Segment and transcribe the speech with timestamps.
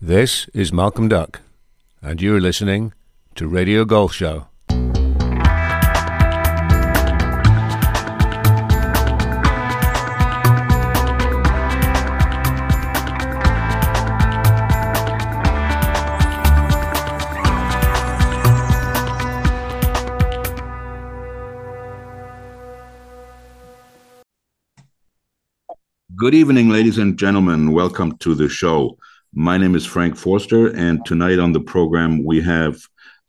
[0.00, 1.40] This is Malcolm Duck,
[2.00, 2.92] and you're listening
[3.34, 4.46] to Radio Golf Show.
[26.14, 27.72] Good evening, ladies and gentlemen.
[27.72, 28.96] Welcome to the show.
[29.34, 32.76] My name is Frank Forster, and tonight on the program we have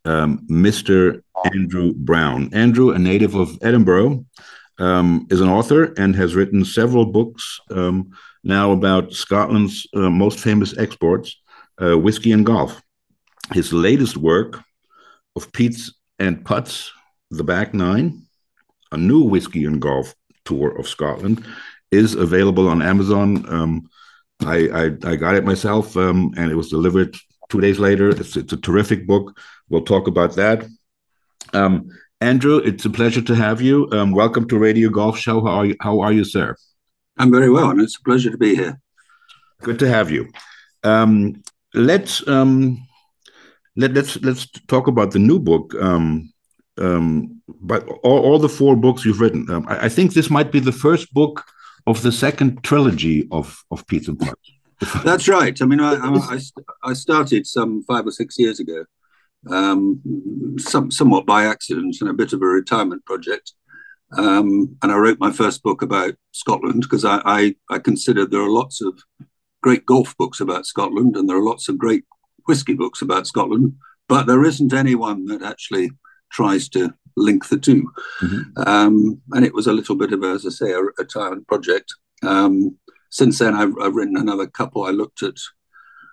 [0.06, 1.22] um, Mr.
[1.52, 2.48] Andrew Brown.
[2.54, 4.24] Andrew, a native of Edinburgh,
[4.78, 10.40] um, is an author and has written several books um, now about Scotland's uh, most
[10.40, 11.36] famous exports,
[11.82, 12.80] uh, whiskey and golf.
[13.52, 14.62] His latest work,
[15.36, 16.90] of Peats and Putts,
[17.30, 18.22] The Back Nine,
[18.90, 20.14] a new whiskey and golf
[20.44, 21.44] tour of Scotland,
[21.90, 23.44] is available on Amazon.
[23.48, 23.90] Um,
[24.44, 27.16] I, I, I got it myself, um, and it was delivered
[27.48, 28.08] two days later.
[28.08, 29.38] It's it's a terrific book.
[29.68, 30.66] We'll talk about that.
[31.52, 33.88] Um, Andrew, it's a pleasure to have you.
[33.92, 35.44] Um, welcome to Radio Golf Show.
[35.44, 35.76] How are you?
[35.80, 36.56] How are you, sir?
[37.18, 38.80] I'm very well, and it's a pleasure to be here.
[39.62, 40.28] Good to have you.
[40.84, 41.42] Um,
[41.74, 42.86] let's um,
[43.76, 45.74] let let's let's talk about the new book.
[45.80, 46.32] Um,
[46.78, 50.50] um, but all, all the four books you've written, um, I, I think this might
[50.50, 51.44] be the first book
[51.86, 54.20] of the second trilogy of of Peats and.
[55.04, 55.60] That's right.
[55.60, 56.40] I mean, I, I,
[56.82, 58.86] I started some five or six years ago,
[59.50, 60.00] um,
[60.58, 63.52] some, somewhat by accident and a bit of a retirement project.
[64.16, 68.40] Um, and I wrote my first book about Scotland because I, I, I consider there
[68.40, 68.98] are lots of
[69.62, 72.04] great golf books about Scotland and there are lots of great
[72.46, 73.74] whiskey books about Scotland,
[74.08, 75.90] but there isn't anyone that actually
[76.32, 77.82] tries to link the 2
[78.22, 78.62] mm-hmm.
[78.66, 81.92] um, and it was a little bit of, a, as I say, a retirement project.
[82.22, 82.76] Um,
[83.10, 84.84] since then, I've, I've, written another couple.
[84.84, 85.36] I looked at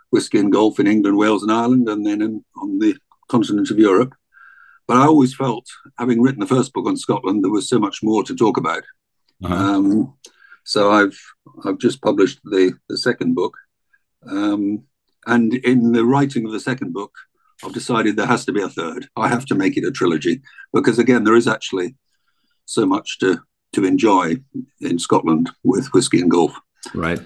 [0.09, 2.95] whiskey and golf in England, Wales, and Ireland, and then in, on the
[3.29, 4.13] continent of Europe.
[4.87, 5.65] But I always felt,
[5.99, 8.83] having written the first book on Scotland, there was so much more to talk about.
[9.43, 9.53] Uh-huh.
[9.53, 10.13] Um,
[10.63, 11.17] so I've
[11.65, 13.55] I've just published the the second book,
[14.29, 14.83] um,
[15.25, 17.13] and in the writing of the second book,
[17.63, 19.07] I've decided there has to be a third.
[19.15, 20.41] I have to make it a trilogy
[20.73, 21.95] because, again, there is actually
[22.65, 23.41] so much to
[23.73, 24.37] to enjoy
[24.79, 26.53] in Scotland with whiskey and golf.
[26.93, 27.19] Right.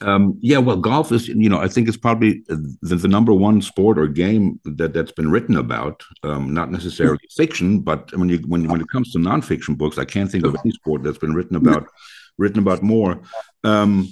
[0.00, 3.62] Um, yeah, well, golf is, you know, I think it's probably the, the, number one
[3.62, 6.02] sport or game that that's been written about.
[6.22, 10.04] Um, not necessarily fiction, but when you when when it comes to nonfiction books, I
[10.04, 11.86] can't think of any sport that's been written about
[12.36, 13.22] written about more.
[13.62, 14.08] Um,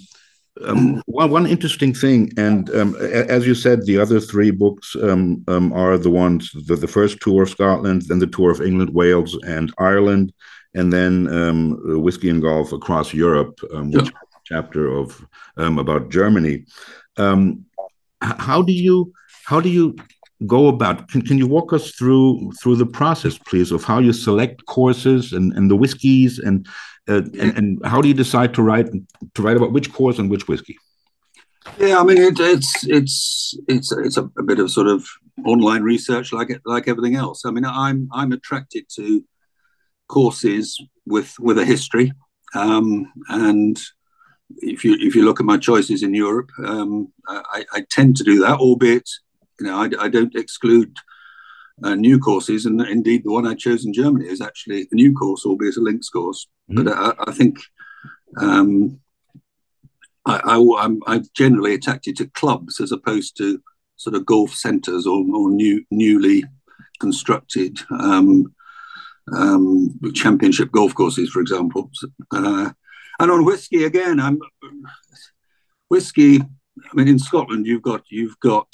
[0.65, 5.43] um, one, one interesting thing, and um, as you said, the other three books um,
[5.49, 8.93] um, are the ones the, the first tour of Scotland, then the tour of England,
[8.93, 10.33] Wales, and Ireland,
[10.75, 14.11] and then um, Whiskey and Golf across Europe, um, which yeah.
[14.45, 15.25] chapter of
[15.57, 16.65] about Germany.
[18.21, 19.13] how do you
[19.47, 19.97] how do you
[20.47, 24.13] go about can, can you walk us through through the process please of how you
[24.13, 26.67] select courses and, and the whiskies and
[27.09, 28.87] uh, and, and, how do you decide to write
[29.35, 30.79] to write about which course and which whiskey?
[31.79, 35.05] Yeah, I mean it, it's it's it's it's a, a, bit of sort of
[35.45, 37.45] online research, like like everything else.
[37.45, 39.25] I mean, I'm I'm attracted to
[40.09, 42.13] courses with with a history,
[42.55, 43.81] um, and
[44.59, 48.25] if you if you look at my choices in Europe, um, I, I, tend to
[48.25, 49.09] do that, albeit
[49.61, 50.97] you know I, I don't exclude
[51.83, 55.13] uh, new courses, and indeed the one I chose in Germany is actually a new
[55.13, 56.47] course, albeit a links course.
[56.71, 56.85] Mm-hmm.
[56.85, 57.59] But I, I think
[58.39, 59.01] um,
[60.27, 61.01] I, am
[61.35, 63.61] generally attracted to clubs as opposed to
[63.97, 66.45] sort of golf centres or, or new, newly
[67.01, 68.53] constructed um,
[69.37, 71.91] um, championship golf courses, for example.
[72.31, 72.71] Uh,
[73.21, 74.39] and on whiskey again, I'm
[75.89, 76.41] whiskey.
[76.41, 78.67] I mean, in Scotland, you've got you've got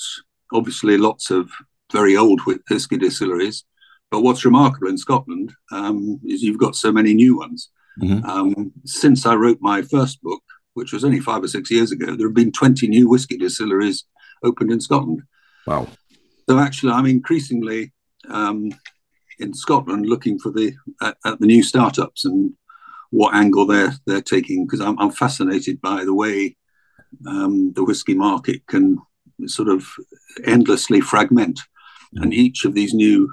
[0.53, 1.51] obviously lots of
[1.93, 3.65] very old whisky distilleries.
[4.11, 7.71] But what's remarkable in Scotland um, is you've got so many new ones.
[8.01, 8.25] Mm-hmm.
[8.25, 10.43] Um, since I wrote my first book,
[10.75, 14.05] which was only five or six years ago, there have been 20 new whisky distilleries
[14.43, 15.23] opened in Scotland.
[15.67, 15.89] Wow.
[16.49, 17.93] So actually, I'm increasingly
[18.31, 18.71] um,
[19.39, 22.53] in Scotland looking for the at, at, the new startups and
[23.11, 26.57] what angle they're they're taking because I'm, I'm fascinated by the way
[27.27, 28.99] um, the whisky market can
[29.47, 29.87] sort of
[30.45, 31.61] endlessly fragment
[32.15, 33.33] and each of these new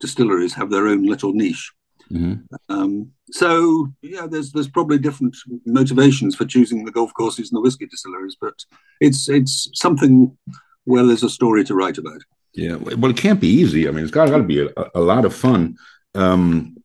[0.00, 1.72] distilleries have their own little niche.
[2.10, 2.54] Mm-hmm.
[2.68, 5.36] Um, so yeah, there's there's probably different
[5.66, 8.54] motivations for choosing the golf courses and the whiskey distilleries, but
[9.00, 10.36] it's it's something
[10.84, 12.22] where there's a story to write about.
[12.54, 13.86] Yeah, well, it can't be easy.
[13.86, 15.76] I mean, it's got, got to be a, a, lot of fun.
[16.14, 16.78] Um,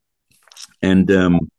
[0.81, 1.49] and um,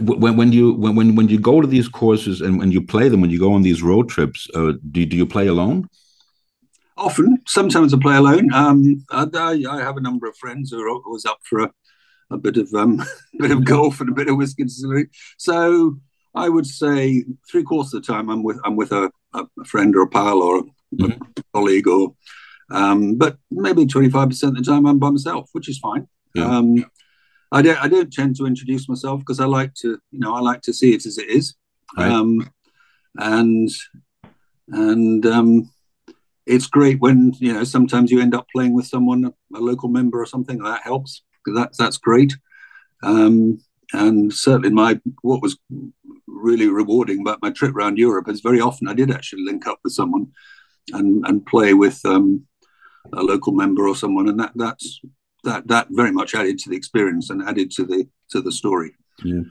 [0.00, 3.08] when when you when when when you go to these courses and when you play
[3.10, 5.88] them, when you go on these road trips, uh, do do you play alone?
[6.96, 8.52] Often, sometimes I play alone.
[8.52, 9.26] Um, I,
[9.68, 11.70] I, have a number of friends who are always up for a,
[12.30, 13.02] a bit of um,
[13.38, 15.08] bit of golf and a bit of whiskey distillery.
[15.38, 15.96] So
[16.34, 19.94] I would say three quarters of the time I'm with I'm with a, a friend
[19.96, 20.62] or a pal or a,
[20.94, 21.22] mm-hmm.
[21.36, 22.14] a colleague or
[22.70, 26.08] um, but maybe 25% of the time I'm by myself, which is fine.
[26.34, 26.46] Yeah.
[26.46, 26.84] Um,
[27.52, 30.40] I don't I don't tend to introduce myself because I like to you know I
[30.40, 31.54] like to see it as it is,
[31.98, 32.10] right.
[32.10, 32.50] um,
[33.18, 33.68] and
[34.68, 35.70] and um,
[36.46, 40.20] it's great when you know sometimes you end up playing with someone a local member
[40.20, 42.36] or something that helps that's that's great.
[43.02, 43.58] Um,
[43.92, 45.56] and certainly my what was
[46.26, 49.78] really rewarding about my trip around Europe is very often I did actually link up
[49.84, 50.28] with someone
[50.92, 52.46] and and play with um,
[53.12, 55.00] a local member or someone, and that that's
[55.44, 58.92] that that very much added to the experience and added to the to the story.
[59.24, 59.42] Yeah,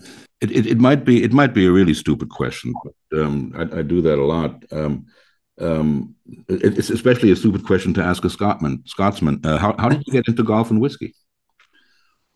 [0.41, 3.79] it, it, it might be it might be a really stupid question, but um, I,
[3.79, 4.63] I, do that a lot.
[4.71, 5.05] Um,
[5.61, 6.15] um,
[6.47, 8.83] it's especially a stupid question to ask a Scotsman.
[8.85, 11.13] Scotsman, uh, how how did you get into golf and whiskey?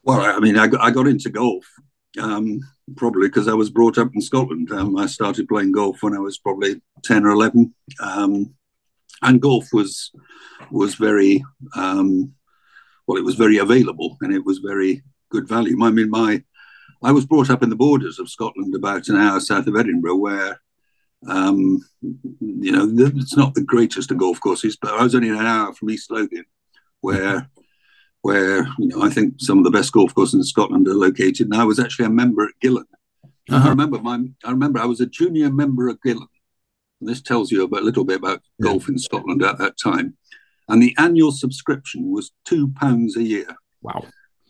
[0.03, 1.65] Well, I mean, I got, I got into golf
[2.19, 2.59] um,
[2.95, 4.71] probably because I was brought up in Scotland.
[4.71, 8.53] Um, I started playing golf when I was probably ten or eleven, um,
[9.21, 10.11] and golf was
[10.71, 11.43] was very
[11.75, 12.33] um,
[13.07, 15.83] well, it was very available and it was very good value.
[15.83, 16.43] I mean, my
[17.03, 20.17] I was brought up in the borders of Scotland, about an hour south of Edinburgh,
[20.17, 20.59] where
[21.27, 25.37] um, you know it's not the greatest of golf courses, but I was only an
[25.37, 26.45] hour from East Lothian,
[27.01, 27.49] where
[28.21, 31.47] where you know I think some of the best golf courses in Scotland are located.
[31.47, 32.85] And I was actually a member at Gullane.
[33.49, 33.67] Uh-huh.
[33.67, 36.27] I remember my I remember I was a junior member of Gullane.
[37.01, 38.71] And this tells you about, a little bit about yeah.
[38.71, 40.17] golf in Scotland at that time
[40.67, 43.47] and the annual subscription was two pounds a year.
[43.81, 44.05] Wow.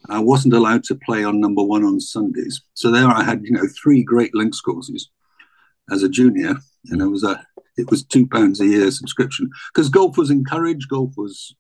[0.10, 2.62] I wasn't allowed to play on number one on Sundays.
[2.74, 5.10] So there I had, you know, three great links courses
[5.92, 6.56] as a junior,
[6.90, 7.46] and it was a
[7.78, 10.90] it was two pounds a year subscription because golf was encouraged.
[10.90, 11.56] Golf was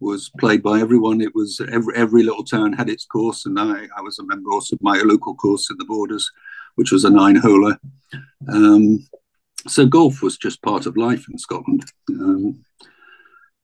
[0.00, 1.20] was played by everyone.
[1.20, 4.50] It was every every little town had its course, and I I was a member
[4.50, 6.30] also of my local course in the Borders,
[6.76, 7.78] which was a nine holer.
[8.48, 9.06] Um,
[9.68, 11.84] so golf was just part of life in Scotland.
[12.10, 12.64] Um,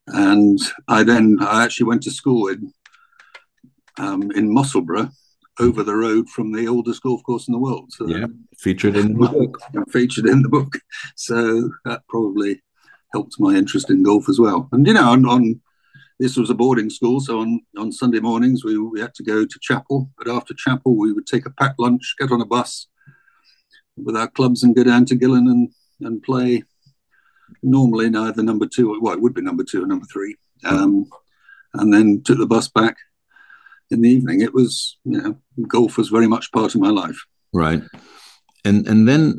[0.07, 2.73] and I then I actually went to school in
[3.99, 5.11] um, in Musselburgh,
[5.61, 7.93] over the road from the oldest golf course in the world.
[7.93, 8.27] So yeah,
[8.57, 9.59] featured in the book.
[9.91, 10.79] Featured in the book.
[11.17, 12.63] So that probably
[13.13, 14.69] helped my interest in golf as well.
[14.73, 15.61] And you know, on, on
[16.19, 19.45] this was a boarding school, so on, on Sunday mornings we, we had to go
[19.45, 20.11] to chapel.
[20.19, 22.89] But after chapel, we would take a packed lunch, get on a bus
[23.97, 25.71] with our clubs, and go down to Gullane and
[26.01, 26.63] and play
[27.63, 31.07] normally neither number two, well, it would be number two or number three, um,
[31.75, 32.97] and then took the bus back
[33.91, 34.41] in the evening.
[34.41, 35.37] It was, you know,
[35.67, 37.19] golf was very much part of my life.
[37.53, 37.83] Right.
[38.65, 39.35] And and then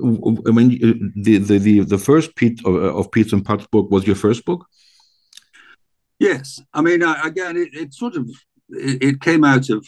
[0.48, 4.08] I mean the the the, the first Pete of, of Peats and Putts book was
[4.08, 4.66] your first book.
[6.20, 8.30] Yes, I mean again it, it sort of
[8.70, 9.86] it, it, came out of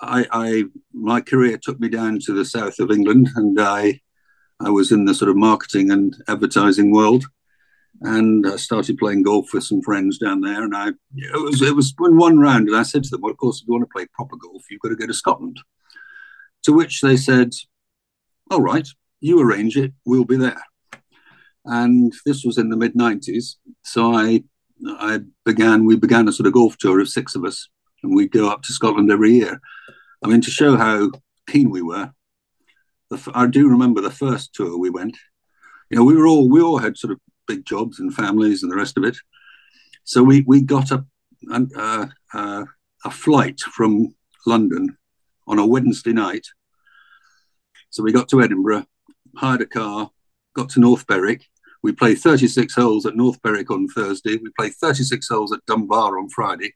[0.00, 4.00] I, I my career took me down to the south of England and I
[4.60, 7.24] I was in the sort of marketing and advertising world,
[8.00, 10.64] and I started playing golf with some friends down there.
[10.64, 13.32] And I, it was it was in one round, and I said to them, "Well,
[13.32, 15.58] of course, if you want to play proper golf, you've got to go to Scotland."
[16.64, 17.52] To which they said,
[18.50, 18.86] "All right,
[19.20, 20.62] you arrange it, we'll be there."
[21.64, 24.42] And this was in the mid '90s, so I
[24.86, 27.68] I began we began a sort of golf tour of six of us,
[28.02, 29.60] and we'd go up to Scotland every year.
[30.24, 31.10] I mean, to show how
[31.48, 32.12] keen we were,
[33.34, 35.16] I do remember the first tour we went.
[35.90, 37.20] You know, we were all we all had sort of
[37.52, 39.16] big jobs and families and the rest of it.
[40.04, 41.04] So we we got a
[41.50, 42.64] uh, uh,
[43.04, 44.14] a flight from
[44.46, 44.96] London
[45.46, 46.46] on a Wednesday night.
[47.90, 48.86] So we got to Edinburgh,
[49.36, 50.10] hired a car,
[50.54, 51.44] got to North Berwick.
[51.82, 54.36] We played 36 holes at North Berwick on Thursday.
[54.36, 56.74] We played 36 holes at Dunbar on Friday.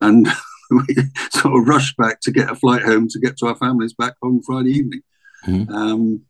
[0.00, 0.28] And
[0.70, 0.94] we
[1.32, 4.14] sort of rushed back to get a flight home to get to our families back
[4.22, 5.02] on Friday evening.
[5.46, 5.72] Mm-hmm.
[5.72, 6.22] Um,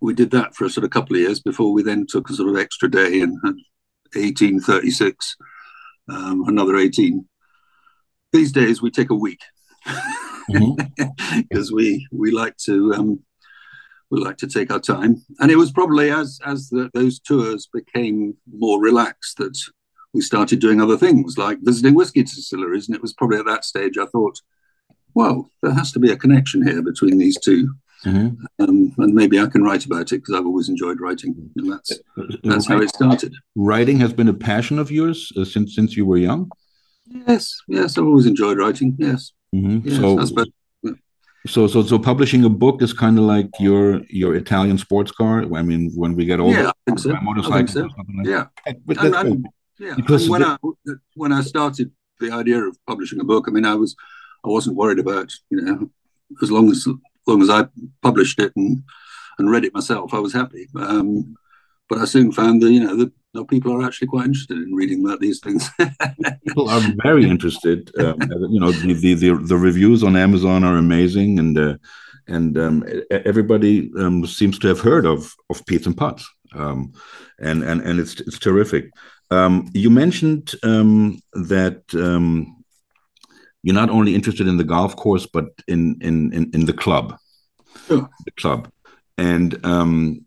[0.00, 2.34] we did that for a sort of couple of years before we then took a
[2.34, 5.36] sort of extra day in 1836,
[6.08, 7.26] um, another 18.
[8.32, 9.40] These days we take a week
[10.48, 11.74] because mm-hmm.
[11.74, 13.20] we we like to um,
[14.10, 15.22] we like to take our time.
[15.40, 19.58] And it was probably as as the, those tours became more relaxed that
[20.14, 22.88] we started doing other things like visiting whiskey distilleries.
[22.88, 24.40] And it was probably at that stage I thought,
[25.14, 27.74] well, there has to be a connection here between these two.
[28.04, 28.62] Mm-hmm.
[28.62, 31.92] Um, and maybe I can write about it because I've always enjoyed writing, and that's
[32.44, 33.34] that's how it started.
[33.56, 36.50] Writing has been a passion of yours uh, since since you were young.
[37.06, 38.94] Yes, yes, I've always enjoyed writing.
[38.98, 39.88] Yes, mm-hmm.
[39.88, 40.44] yes so
[41.46, 45.44] So, so, so publishing a book is kind of like your your Italian sports car.
[45.54, 47.14] I mean, when we get older, yeah, I think so.
[47.22, 47.88] motorcycle, I think so.
[48.18, 48.44] like yeah.
[48.66, 49.46] And- and-
[49.80, 50.56] Yeah, Because when I
[51.14, 53.94] when I started the idea of publishing a book, I mean, I was
[54.44, 55.90] I wasn't worried about you know
[56.42, 56.84] as long as
[57.28, 57.66] long as I
[58.02, 58.82] published it and
[59.38, 60.68] and read it myself, I was happy.
[60.74, 61.36] Um,
[61.88, 64.74] but I soon found that you know that that people are actually quite interested in
[64.74, 65.68] reading about these things.
[66.46, 67.90] people are very interested.
[67.98, 68.16] Um,
[68.50, 71.76] you know, the, the the the reviews on Amazon are amazing, and uh,
[72.26, 76.92] and um, everybody um, seems to have heard of of Peats and Putts, um,
[77.38, 78.90] and and and it's it's terrific.
[79.30, 81.82] Um, you mentioned um, that
[83.62, 87.16] you're not only interested in the golf course, but in in in, in the club,
[87.86, 88.08] Sure.
[88.24, 88.70] the club,
[89.16, 89.64] and.
[89.64, 90.24] Um,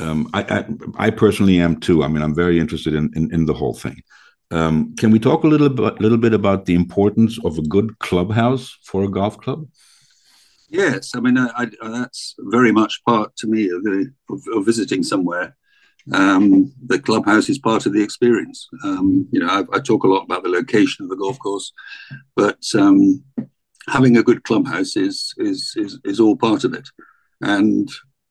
[0.00, 2.02] um, I, I, I personally am too.
[2.02, 4.02] I mean, I'm very interested in, in, in the whole thing.
[4.50, 7.98] Um, can we talk a little bit, little bit about the importance of a good
[8.00, 9.68] clubhouse for a golf club?
[10.68, 14.66] Yes, I mean I, I, that's very much part to me of, the, of, of
[14.66, 15.56] visiting somewhere.
[16.12, 18.68] Um, the clubhouse is part of the experience.
[18.84, 21.72] Um, you know, I, I talk a lot about the location of the golf course,
[22.34, 23.22] but um,
[23.88, 26.88] having a good clubhouse is is is, is all part of it.
[27.40, 27.88] And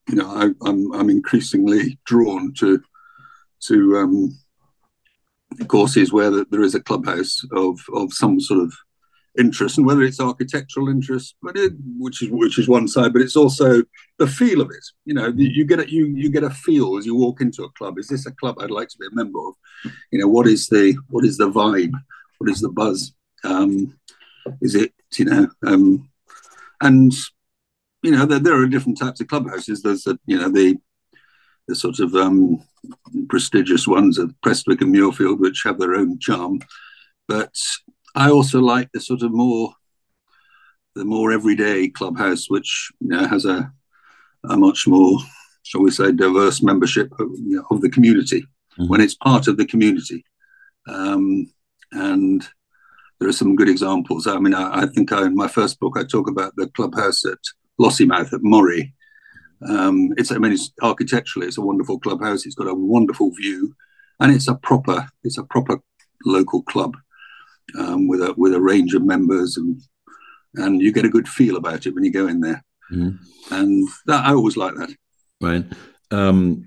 [0.10, 2.82] you know, I, I'm I'm increasingly drawn to
[3.68, 4.38] to um,
[5.68, 8.74] courses where there is a clubhouse of of some sort of
[9.38, 13.22] interest, and whether it's architectural interest, but it, which is which is one side, but
[13.22, 13.82] it's also
[14.20, 14.84] the feel of it.
[15.06, 17.72] You know, you, get a you you get a feel as you walk into a
[17.72, 17.98] club.
[17.98, 19.54] Is this a club I'd like to be a member of?
[20.12, 21.94] You know, what is the what is the vibe?
[22.38, 23.14] What is the buzz?
[23.44, 23.98] Um,
[24.62, 25.48] is it you know?
[25.66, 26.10] Um,
[26.82, 27.14] and
[28.04, 29.82] you know, there, there are different types of clubhouses.
[29.82, 30.78] There's a, you know the
[31.68, 32.62] the sort of um,
[33.30, 36.60] prestigious ones of Prestwick and Muirfield, which have their own charm,
[37.28, 37.54] but
[38.16, 39.74] I also like the sort of more
[40.96, 43.72] the more everyday clubhouse, which you know has a
[44.46, 45.20] a much more,
[45.64, 48.44] shall we say, diverse membership of, you know, of the community
[48.80, 48.90] Mhm.
[48.90, 50.26] when it's part of the community.
[50.88, 51.52] Um,
[51.92, 52.48] and
[53.20, 54.26] there are some good examples.
[54.26, 57.24] I mean, I, I think I, in my first book I talk about the clubhouse
[57.26, 57.38] at
[57.80, 58.92] Lossiemouth at Moray.
[59.70, 62.46] Um, it's I mean, it's architecturally it's a wonderful clubhouse.
[62.46, 63.76] It's got a wonderful view,
[64.20, 65.80] and it's a proper it's a proper
[66.26, 66.98] local club
[67.78, 69.82] um, with a with a range of members and
[70.56, 72.64] and you get a good feel about it when you go in there.
[72.92, 73.18] Mhm.
[73.52, 74.90] And that, I always like that.
[75.40, 75.66] Right.
[76.12, 76.66] Um,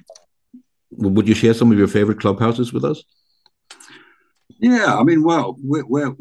[0.90, 3.02] would you share some of your favorite clubhouses with us?
[4.58, 6.14] Yeah, I mean, well, we're, we're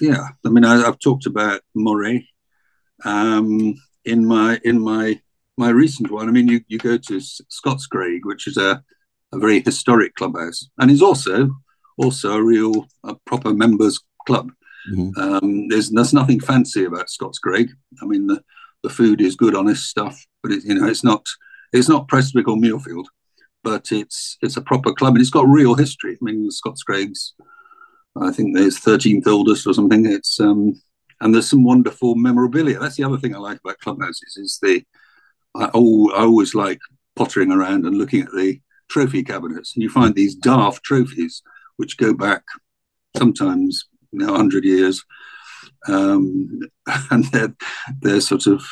[0.00, 0.28] yeah.
[0.44, 2.24] I mean, I, I've talked about Moray
[3.04, 5.20] um, in my in my
[5.56, 6.28] my recent one.
[6.28, 8.82] I mean, you you go to Scotscraig, which is a
[9.32, 11.50] a very historic clubhouse, and is also
[11.96, 14.46] also a real a proper members club.
[14.92, 15.10] Mhm.
[15.24, 17.68] Um, there's there's nothing fancy about Scotscraig.
[18.02, 18.38] I mean, the
[18.84, 21.24] the food is good, honest stuff, but it, you know, it's not
[21.76, 23.06] it's not Prestwick or Muirfield,
[23.64, 26.14] but it's it's a proper club and it's got real history.
[26.20, 27.34] I mean, Scotscraig's
[28.28, 30.06] I think there's 13th oldest or something.
[30.06, 30.80] It's um,
[31.20, 32.78] and there's some wonderful memorabilia.
[32.78, 34.84] That's the other thing I like about clubhouses is the
[35.62, 36.80] I, al- I always like
[37.16, 41.42] pottering around and looking at the trophy cabinets, and you find these daft trophies
[41.78, 42.42] which go back
[43.16, 43.72] sometimes
[44.12, 45.04] you know 100 years,
[45.88, 46.60] um,
[47.10, 47.54] and they're
[48.02, 48.64] they're sort of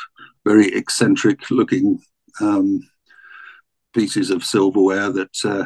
[0.45, 2.01] very eccentric looking
[2.41, 2.81] um,
[3.95, 5.65] pieces of silverware that uh,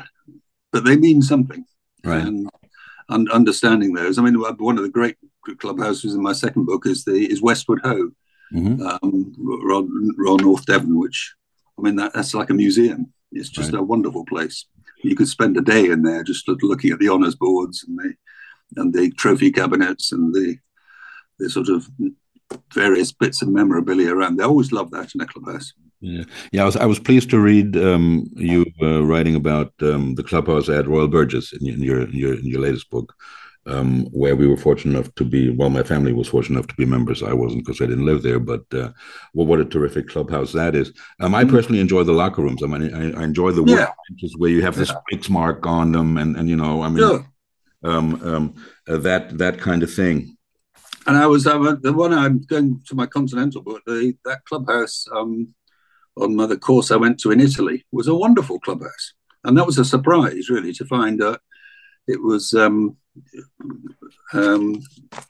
[0.73, 1.65] but they mean something
[2.03, 2.25] Right.
[2.27, 2.49] and
[3.11, 4.19] un- understanding those.
[4.19, 5.17] I mean, one of the great
[5.59, 8.11] clubhouses in my second book is the is Westward Ho,
[8.55, 8.81] Mhm.
[9.03, 11.35] um, North Devon, which
[11.79, 13.13] I mean that, that's like a museum.
[13.33, 13.81] It's just Right.
[13.81, 14.65] a wonderful place.
[15.05, 18.15] You could spend a day in there just looking at the honours boards and the
[18.77, 20.57] and the trophy cabinets and the
[21.39, 21.89] the sort of
[22.75, 24.37] various bits of memorabilia around.
[24.37, 25.73] They always love that in a clubhouse.
[26.01, 26.63] Yeah, yeah.
[26.63, 30.69] I was I was pleased to read um, you uh, writing about um, the clubhouse
[30.69, 33.13] at Royal Burgess in, your- in your in your in your latest book,
[33.67, 35.51] um, where we were fortunate enough to be.
[35.51, 37.23] Well, my family was fortunate enough to be members.
[37.23, 38.39] I wasn't because I didn't live there.
[38.41, 38.91] But uh,
[39.35, 40.91] well, what a terrific clubhouse that is.
[41.21, 41.51] Um, I Mm.
[41.51, 42.63] personally enjoy the locker rooms.
[42.63, 43.91] I mean, I, I enjoy the Yeah.
[44.39, 45.19] where you have this Yeah.
[45.29, 47.27] Mark on them, and and you know, I mean, Sure.
[47.83, 48.55] Um, um,
[48.89, 50.37] uh, that that kind of thing.
[51.07, 53.83] And I was uh, the one I'm going to my continental book.
[53.87, 55.55] The that clubhouse um,
[56.17, 59.79] on the course I went to in Italy was a wonderful clubhouse, and that was
[59.79, 61.41] a surprise really to find out
[62.07, 62.97] it was um,
[64.33, 64.75] um,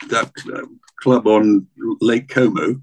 [0.08, 0.66] that uh,
[1.00, 1.66] club on
[2.00, 2.80] Lake Como,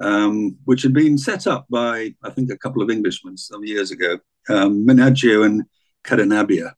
[0.00, 3.90] um, which had been set up by I think a couple of Englishmen some years
[3.90, 5.64] ago, um, Menaggio and
[6.04, 6.72] Cadenabia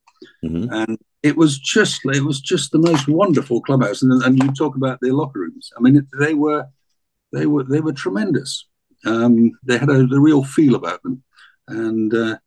[0.44, 0.68] Mhm.
[0.72, 4.76] and it was just it was just the most wonderful clubhouse and, and you talk
[4.76, 6.64] about their locker rooms i mean they were
[7.32, 8.66] they were they were tremendous
[9.04, 11.22] Um, they had a, a, real feel about them,
[11.68, 12.38] and uh,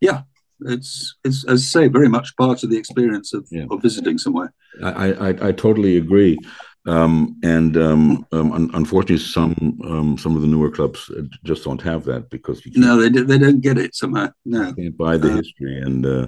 [0.00, 0.22] yeah,
[0.60, 3.66] it's it's as I say, very much part of the experience of, yeah.
[3.70, 4.52] of visiting somewhere.
[4.82, 6.38] I, I, I totally agree.
[6.84, 11.64] Um, and um, um, un- unfortunately, some um, some of the newer clubs uh, just
[11.64, 14.30] don't have that because no, they do, they don't get it somehow.
[14.44, 16.26] No, can't buy the uh, history, and uh,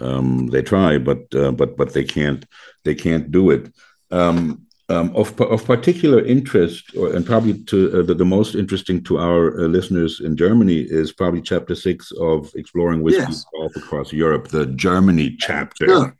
[0.00, 2.44] um, they try, but uh, but but they can't
[2.84, 3.72] they can't do it.
[4.10, 9.18] Um, of, of particular interest, or, and probably to uh, the, the, most interesting to
[9.18, 13.46] our uh, listeners in Germany is probably chapter six of exploring whiskey yes.
[13.54, 15.86] golf across Europe, the Germany chapter.
[15.86, 16.16] Sure.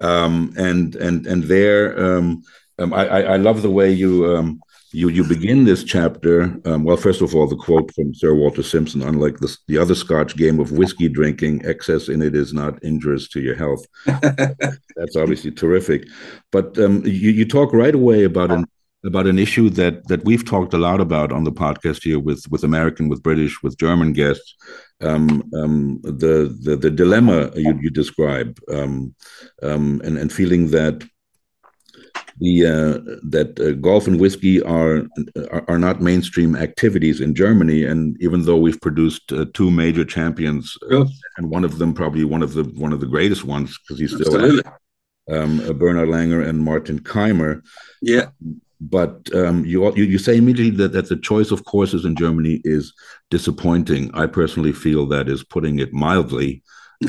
[0.00, 1.94] and and and there
[2.78, 4.60] um, I, I, love the way you um,
[4.92, 6.56] you you begin this chapter.
[6.64, 9.94] Um, well, first of all, the quote from Sir Walter Simpson: "Unlike the, the other
[9.94, 15.16] Scotch game of whiskey drinking, excess in it is not injurious to your health." That's
[15.16, 16.06] obviously terrific.
[16.52, 18.64] But um, you you talk right away about an
[19.04, 22.44] about an issue that that we've talked a lot about on the podcast here with
[22.50, 24.54] with American, with British, with German guests.
[25.00, 29.14] Um, um, the, the the dilemma you, you describe, um,
[29.62, 31.04] um and and feeling that
[32.40, 35.06] the uh, that uh, golf and whiskey are,
[35.50, 40.04] are, are not mainstream activities in Germany, and even though we've produced uh, two major
[40.04, 41.04] champions, uh,
[41.36, 44.14] and one of them probably one of the one of the greatest ones because he's
[44.14, 44.60] still
[45.30, 47.62] um, uh, Bernhard Langer and Martin Kaymer.
[48.02, 48.26] Yeah,
[48.80, 52.60] but um, you, you, you say immediately that that the choice of courses in Germany
[52.64, 52.94] is
[53.30, 54.10] disappointing.
[54.14, 56.62] I personally feel that is putting it mildly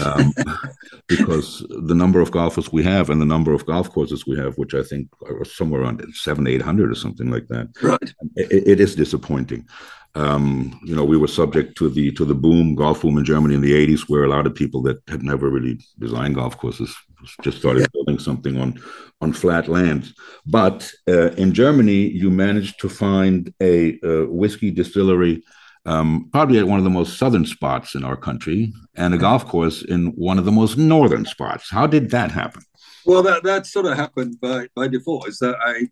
[0.04, 0.34] um,
[1.08, 4.58] because the number of golfers we have and the number of golf courses we have,
[4.58, 8.14] which I think are somewhere around seven, eight hundred or something like that, right?
[8.36, 9.68] it, it is disappointing.
[10.16, 13.56] Um, you know, we were subject to the to the boom, golf boom in Germany
[13.56, 16.96] in the '80s, where a lot of people that had never really designed golf courses
[17.42, 17.88] just started yeah.
[17.94, 18.82] building something on
[19.22, 20.14] on flat land.
[20.46, 25.44] But uh, in Germany, you managed to find a, a whiskey distillery
[25.86, 29.46] um, probably at one of the most southern spots in our country, and a golf
[29.46, 31.70] course in one of the most northern spots.
[31.70, 32.64] How did that happen?
[33.06, 35.28] Well, that that sort of happened by by default.
[35.28, 35.90] Is that I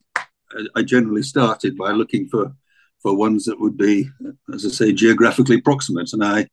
[0.76, 2.54] I generally started by looking for
[3.02, 4.10] for ones that would be,
[4.54, 6.48] as I say, geographically proximate, and I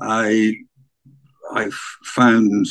[0.00, 0.56] I
[1.52, 1.70] I
[2.04, 2.66] found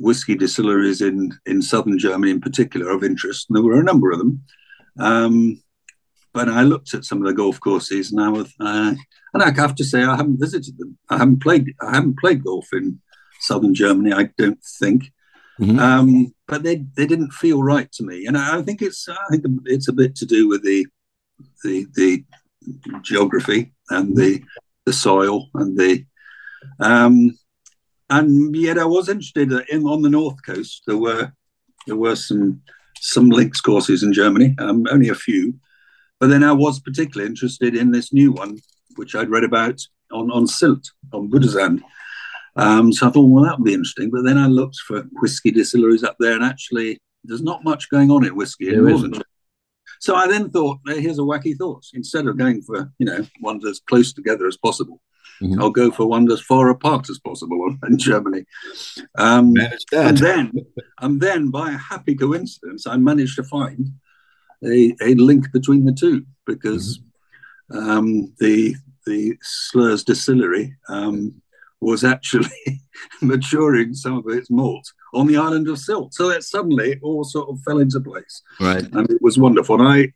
[0.00, 4.10] whiskey distilleries in in southern Germany in particular of interest, and there were a number
[4.10, 4.42] of them.
[4.98, 5.62] Um,
[6.38, 8.94] but I looked at some of the golf courses, and I was, uh,
[9.34, 10.96] and I have to say I haven't visited them.
[11.10, 11.74] I haven't played.
[11.82, 13.00] I haven't played golf in
[13.40, 14.12] southern Germany.
[14.12, 15.10] I don't think.
[15.60, 15.80] Mm-hmm.
[15.80, 19.16] Um, but they they didn't feel right to me, and I, I think it's I
[19.32, 20.86] think it's a bit to do with the
[21.64, 22.24] the the
[23.02, 24.40] geography and the
[24.86, 26.04] the soil and the
[26.78, 27.36] um,
[28.10, 30.82] and yet I was interested in on the north coast.
[30.86, 31.32] There were
[31.88, 32.62] there were some
[33.00, 35.58] some links courses in Germany, um, only a few,
[36.20, 38.58] but then I was particularly interested in this new one,
[38.96, 39.80] which I'd read about
[40.12, 41.80] on, on Sylt, on Budersand.
[42.56, 44.10] Um, so I thought, well, that would be interesting.
[44.10, 48.10] But then I looked for whiskey distilleries up there, and actually, there's not much going
[48.10, 49.14] on in whiskey in Northern.
[50.00, 51.84] So I then thought, hey, here's a wacky thought.
[51.94, 55.00] Instead of going for, you know, one as close together as possible,
[55.40, 55.60] mm-hmm.
[55.60, 58.44] I'll go for one as far apart as possible in Germany.
[59.16, 59.54] Um,
[59.92, 60.52] and then,
[61.00, 63.90] and then, by a happy coincidence, I managed to find
[64.64, 67.00] a, a link between the two because
[67.70, 67.90] mm-hmm.
[67.90, 68.74] um, the
[69.06, 71.40] the Slyrs distillery um,
[71.80, 72.82] was actually
[73.22, 76.12] maturing some of its malt on the island of Sylt.
[76.12, 78.42] So that suddenly it all sort of fell into place.
[78.60, 78.84] Right.
[78.92, 79.80] And it was wonderful.
[79.80, 80.12] And I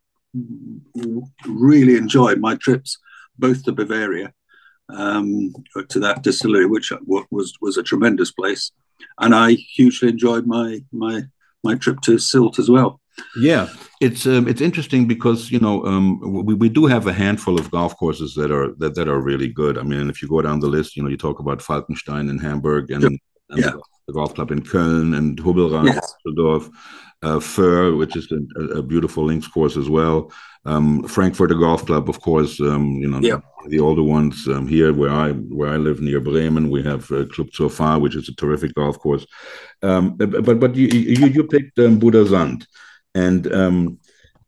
[1.46, 2.98] really enjoyed my trips
[3.38, 4.32] both to Bavaria,
[4.90, 5.54] um,
[5.88, 8.72] to that distillery, which was was a tremendous place.
[9.18, 11.22] And I hugely enjoyed my my
[11.64, 13.00] my trip to Sylt as well.
[13.36, 13.68] Yeah,
[14.00, 17.70] it's um, it's interesting because you know um, we, we do have a handful of
[17.70, 19.78] golf courses that are that, that are really good.
[19.78, 22.38] I mean, if you go down the list, you know, you talk about Falkenstein in
[22.38, 23.18] Hamburg and, and
[23.50, 23.72] yeah.
[24.06, 26.14] the, golf club in Köln and Hubbelrath, yes.
[26.26, 26.70] Düsseldorf,
[27.22, 30.30] uh, Föhr, which is a, a, beautiful links course as well.
[30.64, 33.40] Um, Frankfurter Golf Club, of course, um, you know, yeah.
[33.68, 37.24] the older ones um, here where I where I live near Bremen, we have uh,
[37.26, 39.26] Club zur Vahr, which is a terrific golf course.
[39.82, 42.66] Um, but but you you, you picked um, Budersand.
[43.14, 43.98] And um,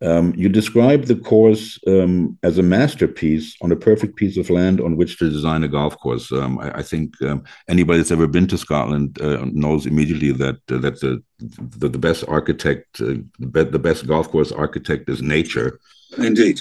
[0.03, 4.81] um, you describe the course um, as a masterpiece on a perfect piece of land
[4.81, 6.31] on which to design a golf course.
[6.31, 10.57] Um, I, I, think um, anybody that's ever been to Scotland uh, knows immediately that
[10.71, 15.81] uh, that the, the, the best architect, uh, the best golf course architect is nature.
[16.19, 16.61] Indeed.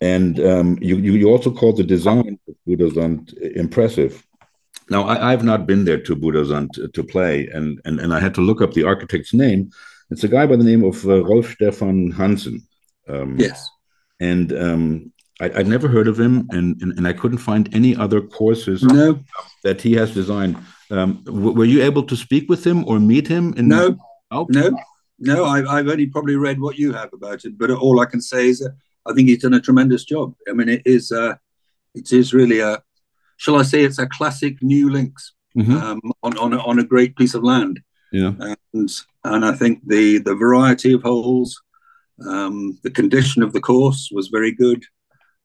[0.00, 4.26] And um, you, you also call the design of Budersand impressive.
[4.90, 8.20] Now, I, have not been there to Budersand to, to play, and, and, and I
[8.20, 9.70] had to look up the architect's name
[10.10, 12.66] it's a guy by the name of uh, Rolf Stephan Hansen.
[13.08, 13.68] Um, yes.
[14.20, 17.94] And um, I, would never heard of him, and, and, and I couldn't find any
[17.94, 19.20] other courses no.
[19.62, 20.56] that he has designed.
[20.90, 23.52] Um, were you able to speak with him or meet him?
[23.56, 23.96] In- no,
[24.30, 24.46] oh.
[24.48, 24.76] no,
[25.18, 25.44] no.
[25.44, 28.48] I, I've only probably read what you have about it, but all I can say
[28.48, 30.34] is that I think he's done a tremendous job.
[30.48, 31.34] I mean, it is uh,
[31.94, 32.82] it is really a,
[33.36, 35.76] shall I say, it's a classic new links mm-hmm.
[35.76, 37.80] um, on on a, on a great piece of land.
[38.16, 38.32] Yeah,
[38.72, 38.90] and
[39.24, 41.60] and I think the the variety of holes,
[42.26, 44.82] um, the condition of the course was very good,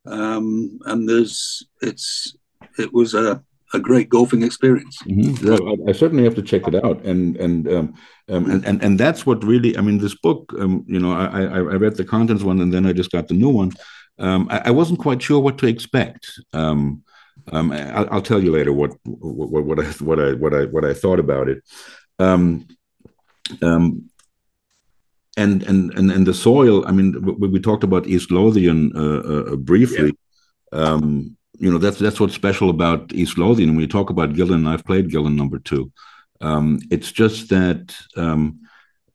[0.05, 2.35] um, and there's it's
[2.77, 4.97] it was a a great golfing experience.
[5.03, 5.87] Mm-hmm.
[5.87, 7.93] I, I, certainly have to check it out, and and um,
[8.29, 9.77] um, and, and and that's what really.
[9.77, 10.53] I mean, this book.
[10.59, 13.33] Um, you know, I, I read the contents one, and then I just got the
[13.33, 13.71] new one.
[14.19, 16.27] Um, I, I, wasn't quite sure what to expect.
[16.53, 17.03] Um,
[17.51, 20.85] um, I, will tell you later what, what what I what I what I what
[20.85, 21.63] I thought about it.
[22.21, 22.67] Um,
[23.61, 24.09] um,
[25.37, 26.85] and and and and the soil.
[26.85, 30.11] I mean, we, we talked about East Lothian uh, uh, briefly.
[30.73, 30.79] Yeah.
[30.79, 33.71] Um, you know, that's that's what's special about East Lothian.
[33.71, 35.91] When you talk about Gullane, I've played Gullane number two.
[36.41, 38.61] Um, it's just that um,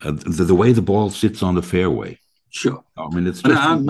[0.00, 2.18] uh, the, the way the ball sits on the fairway.
[2.50, 2.82] Sure.
[2.96, 3.88] I mean, it's just, I'm,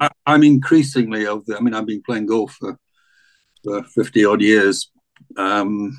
[0.00, 1.56] I, am increasingly of the.
[1.56, 2.78] I mean, I've been playing golf for,
[3.62, 4.90] for fifty odd years,
[5.36, 5.92] um,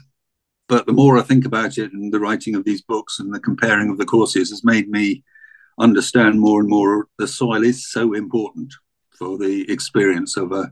[0.67, 3.39] but the more I think about it, and the writing of these books and the
[3.39, 5.23] comparing of the courses has made me
[5.79, 8.73] understand more and more the soil is so important
[9.17, 10.71] for the experience of a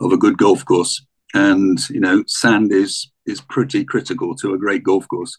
[0.00, 1.04] of a good golf course.
[1.34, 5.36] And you know, sand is is pretty critical to a great golf course.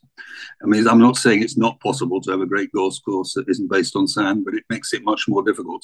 [0.62, 3.48] I mean, I'm not saying it's not possible to have a great golf course that
[3.48, 5.84] isn't based on sand, but it makes it much more difficult.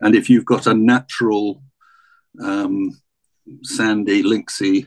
[0.00, 1.62] And if you've got a natural
[2.42, 2.90] um,
[3.62, 4.86] sandy, linksy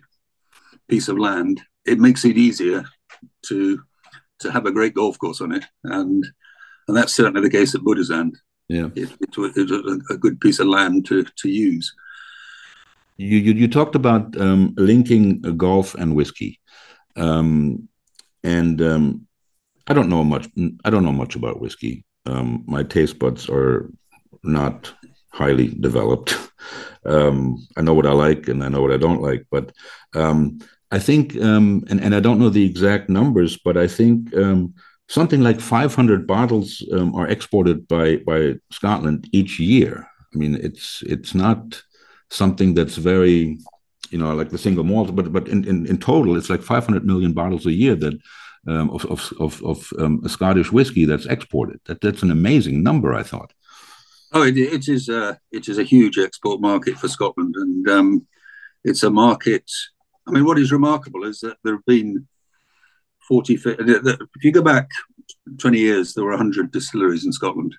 [0.88, 2.84] piece of land, it makes it easier
[3.48, 3.82] to
[4.40, 5.66] to have a great golf course on it.
[5.84, 6.26] And
[6.88, 8.34] and that's certainly the case at Budersand.
[8.68, 11.94] Yeah, it, it, was a, a, good piece of land to to use.
[13.18, 16.60] You you, you talked about um, linking golf and whiskey,
[17.16, 17.88] um,
[18.44, 19.28] and um,
[19.88, 20.50] I don't know much.
[20.84, 22.06] I don't know much about whiskey.
[22.26, 23.92] Um, my taste buds are
[24.44, 24.92] not
[25.32, 26.38] highly developed.
[27.08, 29.72] Um, I know what I like and I know what I don't like, but
[30.16, 30.58] um,
[30.92, 34.34] I think, and and I don't know the exact numbers, but I think
[35.08, 40.08] something like 500 bottles are exported by by Scotland each year.
[40.34, 41.82] I mean, it's it's not
[42.30, 43.58] something that's very,
[44.10, 47.06] you know, like the single malt, but but in, in, in total, it's like 500
[47.06, 48.20] million bottles a year that
[48.68, 51.80] um, of of of, of um, Scottish whiskey that's exported.
[51.86, 53.54] That that's an amazing number, I thought.
[54.34, 58.28] Oh, it, it is a it is a huge export market for Scotland, and um,
[58.84, 59.70] it's a market.
[60.28, 62.28] I mean, what is remarkable is that there have been
[63.28, 63.60] 40.
[63.66, 64.90] If you go back
[65.58, 67.76] 20 years, there were 100 distilleries in Scotland,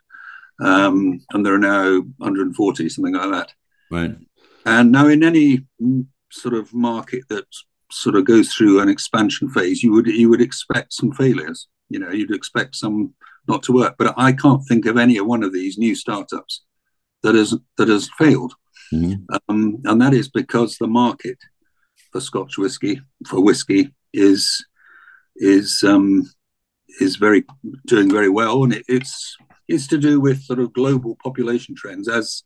[0.62, 3.52] um, and there are now 140, something like that.
[3.90, 4.16] Right.
[4.64, 5.64] And now, in any
[6.32, 7.46] sort of market that
[7.90, 11.68] sort of goes through an expansion phase, you would you would expect some failures.
[11.88, 13.14] You know, you'd expect some
[13.46, 13.94] not to work.
[13.98, 16.62] But I can't think of any one of these new startups
[17.22, 18.54] that has that has failed,
[18.92, 19.22] mm-hmm.
[19.48, 21.38] um, and that is because the market
[22.12, 24.64] for Scotch whiskey for whiskey is
[25.36, 26.22] is um,
[27.00, 27.44] is very
[27.86, 29.36] doing very well, and it, it's
[29.68, 32.42] it's to do with sort of global population trends as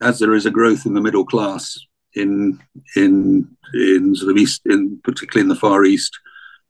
[0.00, 1.78] as there is a growth in the middle class
[2.14, 2.58] in
[2.96, 6.18] in in sort of east, in particularly in the far east,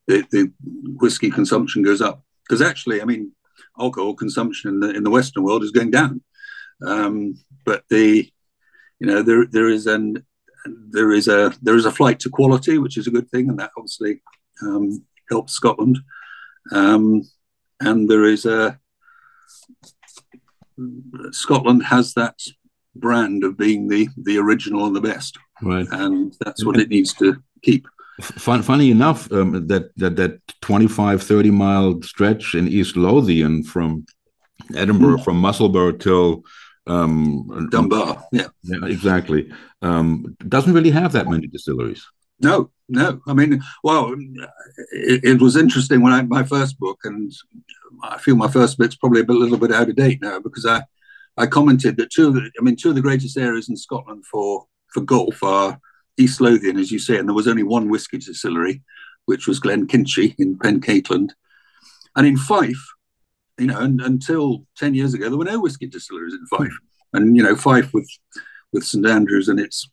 [0.07, 0.53] the, the
[1.01, 2.23] whiskey consumption goes up.
[2.47, 3.33] Because actually, I mean,
[3.79, 6.23] alcohol consumption in the in the Western world is going down,
[6.87, 8.29] um, but the
[8.99, 10.25] you know there there is an
[10.67, 13.59] there is a there is a flight to quality, which is a good thing, and
[13.59, 14.23] that obviously
[14.63, 15.99] um, helps Scotland.
[16.73, 17.23] Um,
[17.81, 18.79] and there is a
[21.33, 22.39] Scotland has that
[22.95, 25.39] brand of being the the original and the best.
[25.63, 25.87] Right.
[25.91, 27.87] And that's what it needs to keep.
[28.21, 34.05] Funny enough, um, that, that that 25, 30 mile stretch in East Lothian from
[34.75, 35.25] Edinburgh, mm.
[35.25, 36.45] from Musselburgh till
[36.87, 38.25] um, Dunbar.
[38.33, 38.49] Yeah.
[38.63, 39.51] yeah exactly.
[39.83, 42.05] Um, doesn't really have that many distilleries.
[42.41, 43.21] No, no.
[43.27, 44.15] I mean, well,
[44.93, 47.31] it, it, was interesting when I my first book, and
[48.03, 50.65] I feel my first bit's probably a bit, little bit out of date now because
[50.65, 50.83] I
[51.37, 54.25] I commented that two of the, I mean, two of the greatest areas in Scotland
[54.27, 55.79] for for golf are
[56.17, 58.83] East Lothian, as you say, and there was only one whisky distillery,
[59.27, 61.31] which was Glenkinchie in Pencaitland,
[62.17, 62.85] and in Fife,
[63.61, 66.77] you know, and, until ten years ago, there were no whisky distilleries in Fife,
[67.13, 68.09] and you know, Fife with
[68.73, 69.89] with St Andrews and its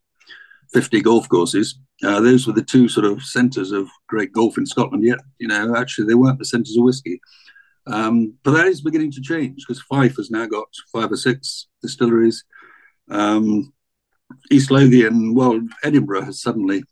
[0.74, 1.80] fifty golf courses.
[2.04, 5.04] Uh, those were the two sort of centres of great golf in Scotland.
[5.04, 7.20] Yet, you know, actually, they weren't the centres of whisky.
[7.88, 11.68] Um, but that is beginning to change because Fife has now got five or six
[11.82, 12.44] distilleries.
[13.10, 13.74] Um,
[14.52, 16.84] East Lothian, well, Edinburgh has suddenly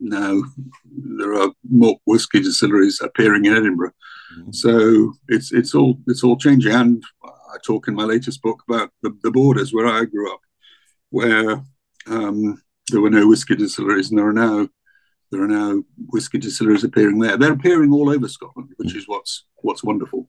[0.00, 0.42] now
[0.84, 3.92] there are more whiskey distilleries appearing in Edinburgh,
[4.38, 4.52] mm-hmm.
[4.52, 6.72] so it's it's all it's all changing.
[6.72, 10.40] And I talk in my latest book about the, the borders where I grew up,
[11.10, 11.64] where
[12.06, 14.68] um, there were no whiskey distilleries, and there are now
[15.30, 17.36] there are now whiskey distilleries appearing there.
[17.36, 18.96] They're appearing all over Scotland, which mm.
[18.96, 20.28] is what's what's wonderful.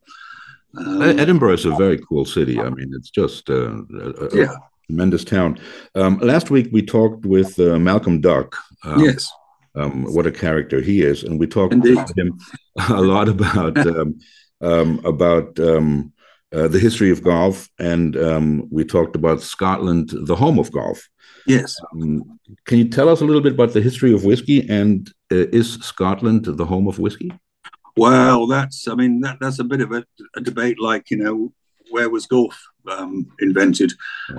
[0.77, 2.59] Um, Edinburgh is a very cool city.
[2.59, 4.55] I mean, it's just uh, a, a, yeah.
[4.85, 5.59] Tremendous town.
[5.95, 8.55] Um, last week we talked with uh, Malcolm Duck.
[8.83, 9.29] Um, yes.
[9.75, 11.97] Um, what a character he is, and we talked Indeed.
[12.07, 12.39] to him
[12.89, 14.19] a lot about um,
[14.61, 18.15] um, about uh, the history of golf, and
[18.71, 21.09] we talked about Scotland, the home of golf.
[21.45, 21.75] Yes.
[21.93, 25.47] Um, can you tell us a little bit about the history of whiskey and uh,
[25.51, 27.31] is Scotland the home of whiskey?
[27.97, 30.79] Well, that's I mean that that's a bit of a, a debate.
[30.79, 31.53] Like you know,
[31.91, 33.93] where was golf um, invented?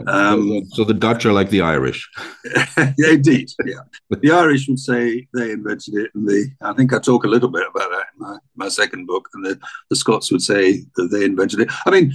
[0.06, 2.08] Um, so, the Dutch are like the Irish.
[2.98, 3.80] indeed, yeah.
[4.10, 7.48] The Irish would say they invented it, and the I think I talk a little
[7.48, 9.58] bit about that in my, my second book, and the,
[9.90, 11.68] the Scots would say that they invented it.
[11.86, 12.12] I mean,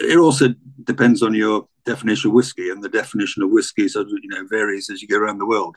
[0.00, 0.48] it also
[0.84, 4.90] depends on your definition of whiskey, and the definition of whiskey so you know varies
[4.90, 5.76] as you go around the world.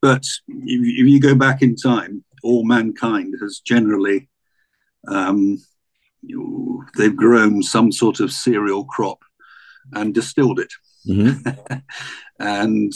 [0.00, 4.28] But if, you go back in time, all mankind has generally
[5.08, 5.58] um,
[6.96, 9.18] they've grown some sort of cereal crop
[9.92, 10.72] and distilled it,
[11.06, 11.48] mm-hmm.
[12.38, 12.92] and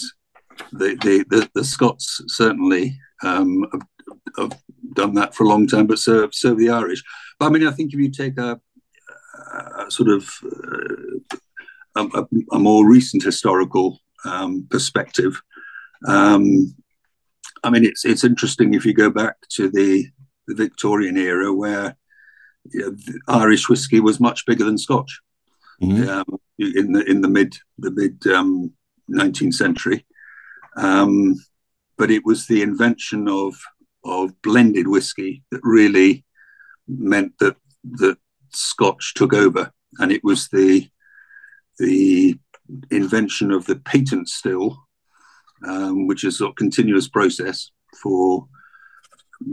[0.72, 3.86] the, the, the the Scots certainly um, have,
[4.38, 4.60] have,
[4.94, 7.02] done that for a long time, but serve serve the Irish.
[7.38, 8.60] But I mean, I think if you take a,
[9.78, 11.16] a sort of uh,
[11.96, 15.40] a, a more recent historical um, perspective.
[16.06, 16.74] Um,
[17.64, 20.06] I mean, it's it's interesting if you go back to the,
[20.46, 21.96] the Victorian era where
[22.74, 22.96] know,
[23.28, 25.20] Irish whiskey was much bigger than Scotch
[25.82, 26.08] mm-hmm.
[26.08, 28.72] um, in the in the mid the mid um,
[29.08, 30.06] nineteenth century.
[30.76, 31.36] Um,
[31.98, 33.54] but it was the invention of
[34.04, 36.24] of blended whiskey that really
[36.86, 37.56] meant that
[37.98, 38.18] that
[38.52, 40.88] Scotch took over, and it was the
[41.78, 42.38] the
[42.90, 44.78] invention of the patent still,
[45.66, 47.70] um, which is a continuous process
[48.02, 48.46] for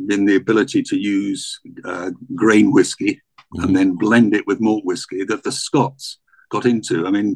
[0.09, 3.21] in the ability to use uh, grain whiskey
[3.55, 3.63] mm-hmm.
[3.63, 6.19] and then blend it with malt whiskey that the Scots
[6.49, 7.05] got into.
[7.05, 7.35] I mean,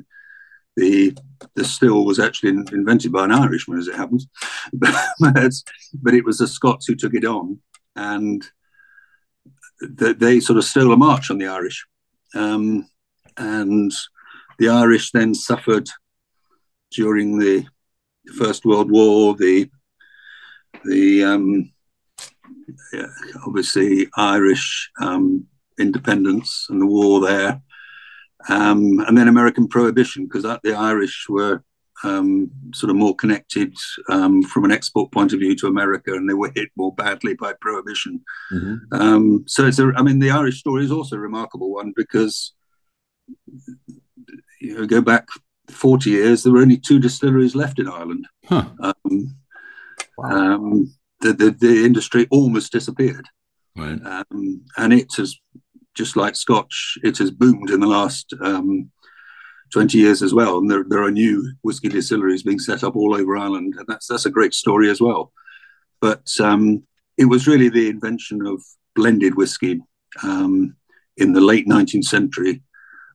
[0.76, 1.18] the
[1.56, 4.28] the still was actually invented by an Irishman, as it happens,
[4.74, 4.94] but,
[6.02, 7.60] but it was the Scots who took it on,
[7.96, 8.48] and
[9.82, 11.86] they sort of stole a march on the Irish.
[12.36, 12.88] Um,
[13.38, 13.92] and
[14.60, 15.88] the Irish then suffered
[16.92, 17.66] during the
[18.38, 19.70] First World War, the
[20.86, 21.72] the um,
[23.46, 25.46] obviously Irish um,
[25.80, 27.62] independence and the war there,
[28.50, 31.63] um, and then American Prohibition because the Irish were
[32.04, 33.76] um, sort of more connected
[34.10, 37.34] um, from an export point of view to America, and they were hit more badly
[37.34, 38.24] by Prohibition.
[38.52, 39.02] Mm-hmm.
[39.02, 42.54] Um, so it's a, I mean, the Irish story is also a remarkable one because
[44.62, 45.28] you know, go back
[45.70, 48.28] 40 years, there were only two distilleries left in Ireland.
[48.46, 48.66] Huh.
[48.80, 49.36] Um,
[50.18, 50.84] wow.
[51.21, 53.27] The, the, the, industry almost disappeared.
[53.75, 53.99] Right.
[54.06, 55.38] Um, and it has,
[55.95, 58.91] just like Scotch, it has boomed in the last um,
[59.73, 60.58] 20 years as well.
[60.58, 63.75] And there, there are new whiskey distilleries being set up all over Ireland.
[63.77, 65.32] And that's, that's a great story as well.
[66.01, 66.84] But um,
[67.17, 68.62] it was really the invention of
[68.95, 69.82] blended whiskey
[70.23, 70.75] um,
[71.17, 72.62] in the late 19th century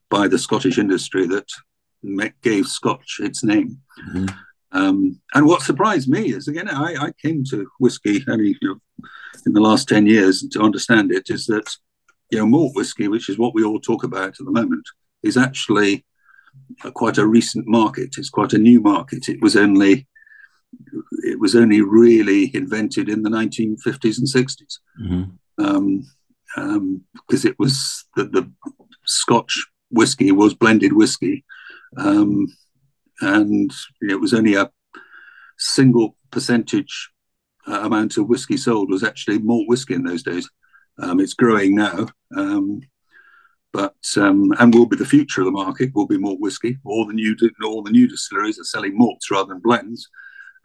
[0.09, 1.47] by the Scottish industry that
[2.41, 3.79] gave Scotch its name.
[4.09, 4.25] Mm-hmm.
[4.73, 9.07] Um, and what surprised me is again, I, I came to whiskey only you know,
[9.45, 11.29] in the last ten years to understand it.
[11.29, 11.75] Is that
[12.31, 14.85] you know malt whiskey, which is what we all talk about at the moment,
[15.21, 16.05] is actually
[16.83, 18.15] a, quite a recent market.
[18.17, 19.29] It's quite a new market.
[19.29, 20.07] It was only
[21.23, 25.63] it was only really invented in the 1950s and 60s mm-hmm.
[25.63, 26.03] um,
[26.57, 28.51] um, because it was the, the
[29.05, 31.45] Scotch whiskey was blended whiskey,
[31.97, 32.47] um,
[33.23, 34.69] and it was only a
[35.57, 37.09] single percentage
[37.67, 40.49] uh, amount of whiskey sold was actually malt whiskey in those days.
[41.01, 42.81] Um, it's growing now, um,
[43.71, 45.91] but um, and will be the future of the market.
[45.95, 46.77] Will be malt whiskey.
[46.83, 50.07] All the new all the new distilleries are selling malts rather than blends.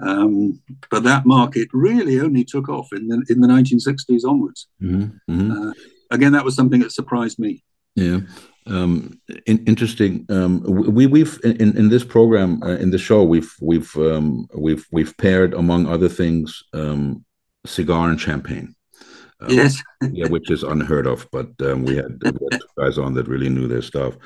[0.00, 4.68] Um, but that market really only took off in the in the 1960s onwards.
[4.82, 5.32] Mm-hmm.
[5.32, 5.50] Mm-hmm.
[5.50, 5.72] Uh,
[6.10, 7.64] again, that was something that surprised me.
[7.98, 8.20] Yeah.
[8.66, 10.26] Um, in, interesting.
[10.28, 14.86] Um, we we've in, in this program uh, in the show we've we've um, we've
[14.92, 17.24] we've paired among other things um,
[17.64, 18.74] cigar and champagne.
[19.40, 19.82] Um, yes.
[20.10, 21.26] yeah, which is unheard of.
[21.30, 24.16] But um, we had, we had guys on that really knew their stuff.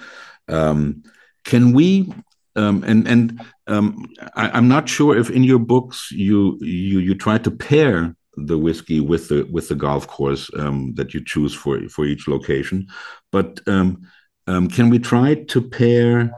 [0.49, 2.13] can we
[2.57, 7.15] um, and and um, I, am not sure if in your books you you you
[7.15, 11.55] try to pair the whiskey with the with the golf course um, that you choose
[11.55, 12.87] for for each location,
[13.31, 14.03] but um,
[14.47, 16.35] um, can we try to pair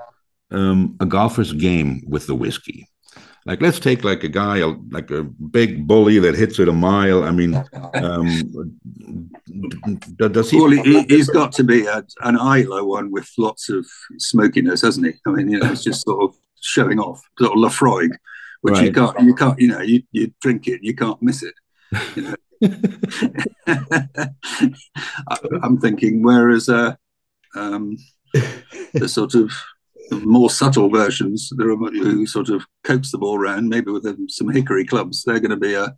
[0.50, 2.88] um, a golfer's game with the whiskey?
[3.46, 7.24] Like, let's take like a guy, like a big bully that hits it a mile.
[7.24, 7.54] I mean,
[7.92, 8.78] um,
[10.16, 10.58] does he?
[10.58, 15.06] Well, he, has got to be a, an Islay one with lots of smokiness, hasn't
[15.06, 15.12] he?
[15.26, 18.12] I mean, you know, it's just sort of showing off, sort of Laphroaig,
[18.62, 18.84] which right.
[18.86, 21.54] you can't, you can't, you know, you, you drink it, you can't miss it.
[22.16, 22.34] You?
[23.66, 26.94] I, am thinking, whereas uh,
[27.54, 27.96] um,
[28.94, 29.52] the sort of
[30.10, 34.48] more subtle versions there are who sort of coax the ball around, maybe with some
[34.48, 35.24] hickory clubs.
[35.24, 35.94] They're going to be a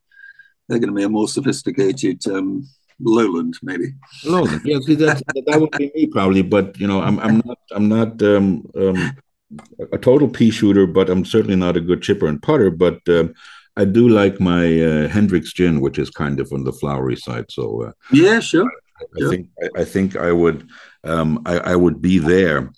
[0.69, 2.69] they're going to be a more sophisticated um,
[3.01, 3.95] lowland, maybe.
[4.25, 4.79] Lowland, yeah.
[4.81, 8.23] See, that that would be me probably, but you know, I'm I'm not I'm not
[8.23, 9.17] um, um,
[9.93, 12.71] a total pea shooter, but I'm certainly not a good chipper and putter.
[12.71, 13.35] But um,
[13.77, 17.47] I do like my uh, Hendrick's gin, which is kind of on the flowery side.
[17.51, 18.71] So uh, yeah, sure.
[19.01, 19.31] I, I sure.
[19.31, 20.69] think I, I, think I would
[21.05, 22.73] um, I, I would be there.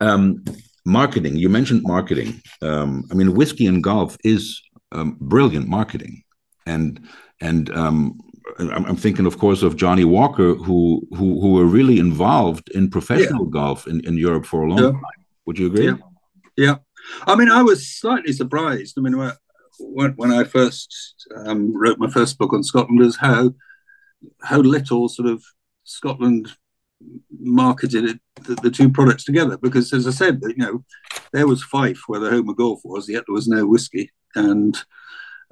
[0.00, 0.44] Um,
[0.84, 1.36] marketing.
[1.36, 2.40] You mentioned marketing.
[2.62, 4.60] Um, I mean, whiskey and golf is
[4.92, 6.22] um, brilliant marketing,
[6.66, 7.00] and
[7.40, 8.18] and um,
[8.58, 12.90] I'm, I'm, thinking, of course, of Johnnie Walker, who who who were really involved in
[12.90, 13.52] professional yeah.
[13.52, 14.90] golf in, in Europe for a long yeah.
[14.90, 15.20] time.
[15.46, 15.86] Would you agree?
[15.86, 15.96] Yeah.
[16.56, 16.76] yeah.
[17.26, 18.94] I mean, I was slightly surprised.
[18.98, 19.16] I mean,
[19.80, 23.54] when, when I first um, wrote my first book on Scotland, is how
[24.42, 25.42] how little sort of
[25.84, 26.50] Scotland
[27.38, 29.56] marketed it, the, the, two products together.
[29.56, 30.84] Because, as I said, you know,
[31.32, 34.76] there was Fife where the home of golf was, yet there was no whiskey, and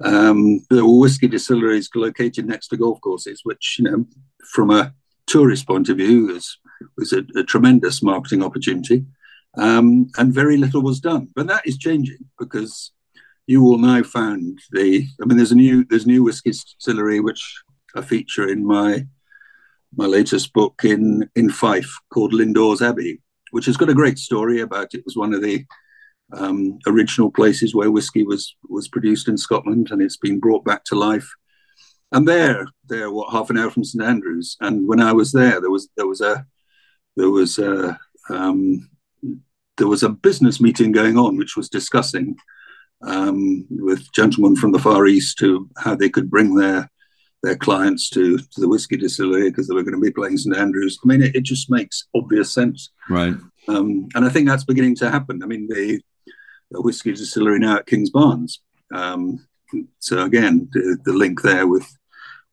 [0.03, 4.05] um, there were whiskey distilleries located next to golf courses, which you know,
[4.53, 4.93] from a
[5.27, 6.57] tourist point of view, was
[6.97, 9.05] was a, a tremendous marketing opportunity,
[9.57, 11.29] um, and very little was done.
[11.35, 12.91] But that is changing because
[13.49, 15.07] you will now find the.
[15.19, 17.43] I mean, there's a new there's new whiskey distillery which
[17.95, 19.07] I feature in my
[19.95, 24.61] my latest book in in Fife called Lindores Abbey, which has got a great story
[24.61, 25.03] about it.
[25.03, 25.65] was one of the
[26.31, 30.83] um, original places where whiskey was was produced in Scotland, and it's been brought back
[30.83, 31.27] to life.
[32.11, 34.57] And there, there, what half an hour from St Andrews.
[34.61, 36.45] And when I was there, there was there was a
[37.15, 37.97] there was a
[38.29, 38.91] um,
[39.77, 42.37] there was a business meeting going on, which was discussing
[43.01, 46.89] um, with gentlemen from the Far East to how they could bring their
[47.41, 50.57] their clients to, to the whiskey distillery because they were going to be playing St
[50.57, 50.99] Andrews.
[51.01, 52.89] I mean, it, it just makes obvious sense.
[53.09, 53.33] Right.
[53.69, 55.41] Um, and I think that's beginning to happen.
[55.41, 56.01] I mean, the,
[56.71, 58.57] the whiskey distillery now at Kingsbarns.
[58.93, 59.47] Um,
[59.99, 61.87] so again, the, the, link there with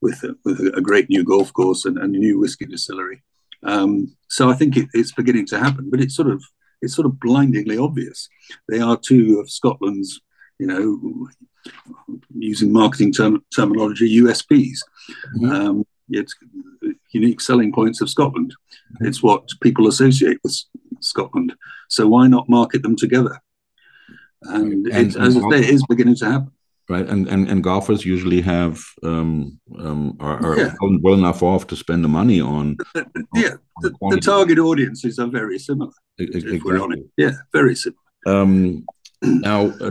[0.03, 3.23] with, with a great new golf course and, and a new whiskey distillery.
[3.63, 6.45] Um, so I think it, it's beginning to happen, but it's sort of
[6.83, 8.29] it's sort of blindingly obvious.
[8.69, 10.21] They are two of Scotland's,
[10.59, 11.29] you know,
[12.35, 14.79] using marketing term, terminology, USPs.
[15.37, 15.51] Mm-hmm.
[15.51, 16.35] Um, it's
[17.13, 18.55] unique selling points of Scotland.
[18.95, 19.07] Mm-hmm.
[19.07, 20.57] It's what people associate with
[21.01, 21.55] Scotland.
[21.89, 23.41] So why not market them together?
[24.43, 26.53] And, and, it, as I say, it is beginning to happen.
[26.89, 30.75] Right, and and, and golfers usually have um, um, are, are yeah.
[31.01, 32.77] well enough off to spend the money on.
[33.35, 35.91] yeah, on the, the, target audiences are very similar.
[36.19, 37.03] Exactly.
[37.17, 37.99] Yeah, very similar.
[38.29, 38.87] Um,
[39.23, 39.91] now, uh,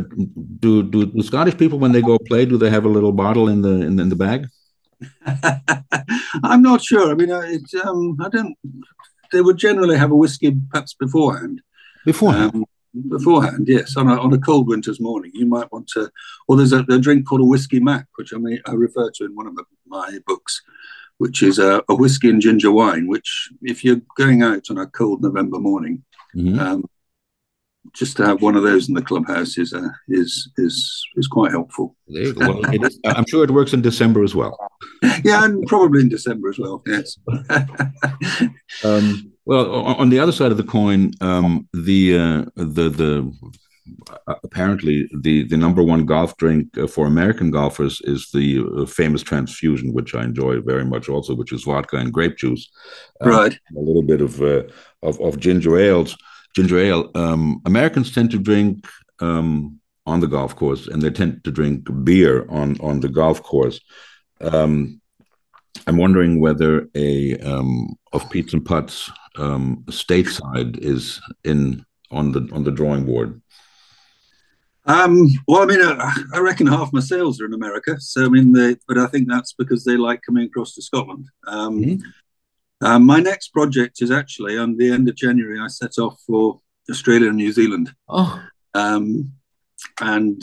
[0.59, 3.49] do, do do Scottish people when they go play do they have a little bottle
[3.49, 4.47] in the in, in the bag?
[6.43, 7.11] I'm not sure.
[7.11, 8.55] I mean, I, um, I don't.
[9.31, 11.61] They would generally have a whiskey perhaps beforehand.
[12.05, 12.55] Beforehand.
[12.55, 12.65] Um,
[13.09, 13.97] beforehand, yes.
[13.97, 16.09] On a, on a cold winter's morning, you might want to.
[16.47, 19.25] Or there's a, a drink called a whiskey mac, which I may I refer to
[19.25, 19.57] in one of
[19.87, 20.61] my books,
[21.17, 23.07] which is a, a whiskey and ginger wine.
[23.07, 26.03] Which, if you're going out on a cold November morning,
[26.35, 26.59] mm-hmm.
[26.59, 26.85] um,
[27.95, 31.51] just to have one of those in the clubhouse is uh, is is is quite
[31.51, 31.95] helpful.
[32.07, 32.61] Well,
[33.05, 34.57] I'm sure it works in December as well.
[35.23, 36.83] yeah, and probably in December as well.
[36.85, 37.17] Yes.
[38.83, 43.31] um, well, on the other side of the coin, um, the uh, the the
[44.27, 48.85] uh, apparently the the number one golf drink uh, for American golfers is the uh,
[48.85, 52.69] famous transfusion, which I enjoy very much also, which is vodka and grape juice,
[53.23, 53.53] uh, right?
[53.77, 54.63] A little bit of uh,
[55.01, 56.17] of, of ginger ales
[56.55, 57.11] ginger ale.
[57.15, 58.87] Um, Americans tend to drink
[59.19, 63.43] um, on the golf course, and they tend to drink beer on on the golf
[63.43, 63.79] course.
[64.41, 65.01] Um,
[65.87, 72.49] I'm wondering whether a um, of Peats and Putts um, stateside is in on the
[72.53, 73.41] on the drawing board.
[74.87, 77.99] Um, well, I mean, uh, I reckon half my sales are in America.
[77.99, 81.27] So I mean, they, but I think that's because they like coming across to Scotland.
[81.47, 82.07] Um, mm-hmm.
[82.81, 85.59] Um, my next project is actually on the end of January.
[85.59, 87.93] I set off for Australia and New Zealand.
[88.07, 88.41] Oh,
[88.73, 89.31] Um,
[90.01, 90.41] and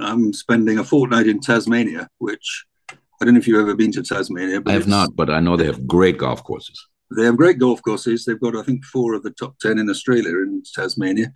[0.00, 4.02] I'm spending a fortnight in Tasmania, which I don't know if you've ever been to
[4.02, 4.60] Tasmania.
[4.60, 6.86] But I have not, but I know they have great golf courses.
[7.16, 8.24] They have great golf courses.
[8.24, 11.32] They've got, I think, four of the top 10 in Australia in Tasmania.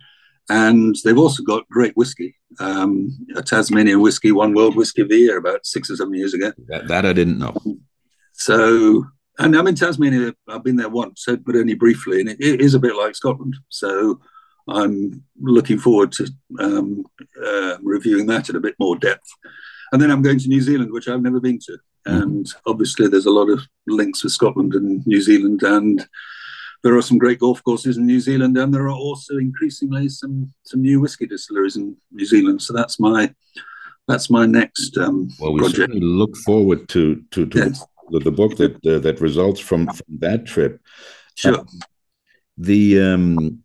[0.49, 2.35] And they've also got great whiskey.
[2.59, 6.33] Um, a Tasmanian whiskey won World Whiskey of the Year about six or seven years
[6.33, 6.51] ago.
[6.67, 7.55] That, that I didn't know.
[8.33, 9.05] So,
[9.39, 10.33] and I'm in Tasmania.
[10.47, 13.55] I've been there once, but only briefly, and it, it is a bit like Scotland.
[13.69, 14.19] So,
[14.67, 16.27] I'm looking forward to
[16.59, 17.05] um,
[17.43, 19.29] uh, reviewing that in a bit more depth.
[19.91, 21.77] And then I'm going to New Zealand, which I've never been to.
[22.05, 26.05] And obviously, there's a lot of links with Scotland and New Zealand, and
[26.83, 30.53] there are some great golf courses in New Zealand, and there are also increasingly some
[30.63, 32.61] some new whiskey distilleries in New Zealand.
[32.61, 33.33] So that's my
[34.07, 35.77] that's my next um, Well, we project.
[35.77, 37.85] certainly look forward to to, to Yes.
[38.09, 40.81] The, the book that uh, that results from, from that trip.
[41.35, 41.65] Sure.
[42.57, 43.63] The um,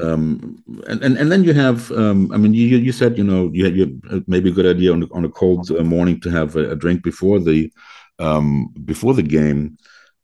[0.00, 3.50] um, and, and and then you have um, I mean you you said you know
[3.52, 6.30] you had you uh, maybe a good idea on on a cold uh, morning to
[6.30, 7.72] have a, a drink before the
[8.18, 9.76] um, before the game.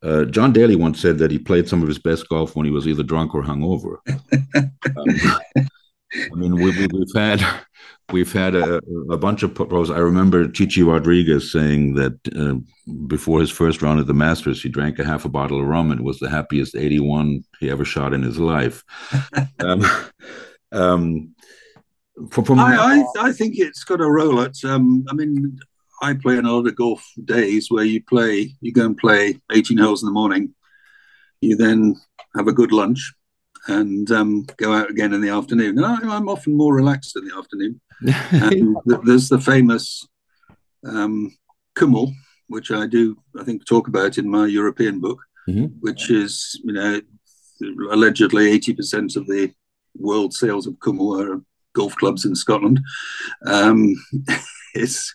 [0.03, 2.71] Uh, John Daly once said that he played some of his best golf when he
[2.71, 3.97] was either drunk or hungover.
[4.55, 5.41] um,
[6.15, 7.45] I mean, we, we, we've had
[8.13, 8.81] we've had a,
[9.11, 9.91] a bunch of pros.
[9.91, 12.57] I remember Chi Chi Rodriguez saying that uh,
[13.07, 15.91] before his first round at the Masters, he drank a half a bottle of rum
[15.91, 18.85] and was the happiest 81 he ever shot in his life.
[19.61, 19.85] um,
[20.73, 21.35] um,
[22.31, 24.55] from, from I, I, I think it's got a role at.
[24.65, 25.59] Um, I mean,
[26.03, 29.41] I play in a lot of golf days where you play, you go and play
[29.53, 30.55] 18 holes in the morning.
[31.41, 31.97] You then
[32.37, 33.13] have a good lunch
[33.69, 35.79] and um, go out again in the afternoon.
[35.79, 37.81] And I, I'm often more relaxed in the afternoon.
[39.05, 40.07] There's the famous
[40.87, 41.37] um,
[41.75, 42.13] Kummel,
[42.49, 45.73] which I do, I think, talk about in my European book, Mhm.
[45.81, 47.01] which is, you know,
[47.91, 49.53] allegedly 80% of the
[49.97, 51.41] world sales of Kummel are
[51.75, 52.81] golf clubs in Scotland.
[53.47, 53.95] Um,
[54.75, 55.15] it's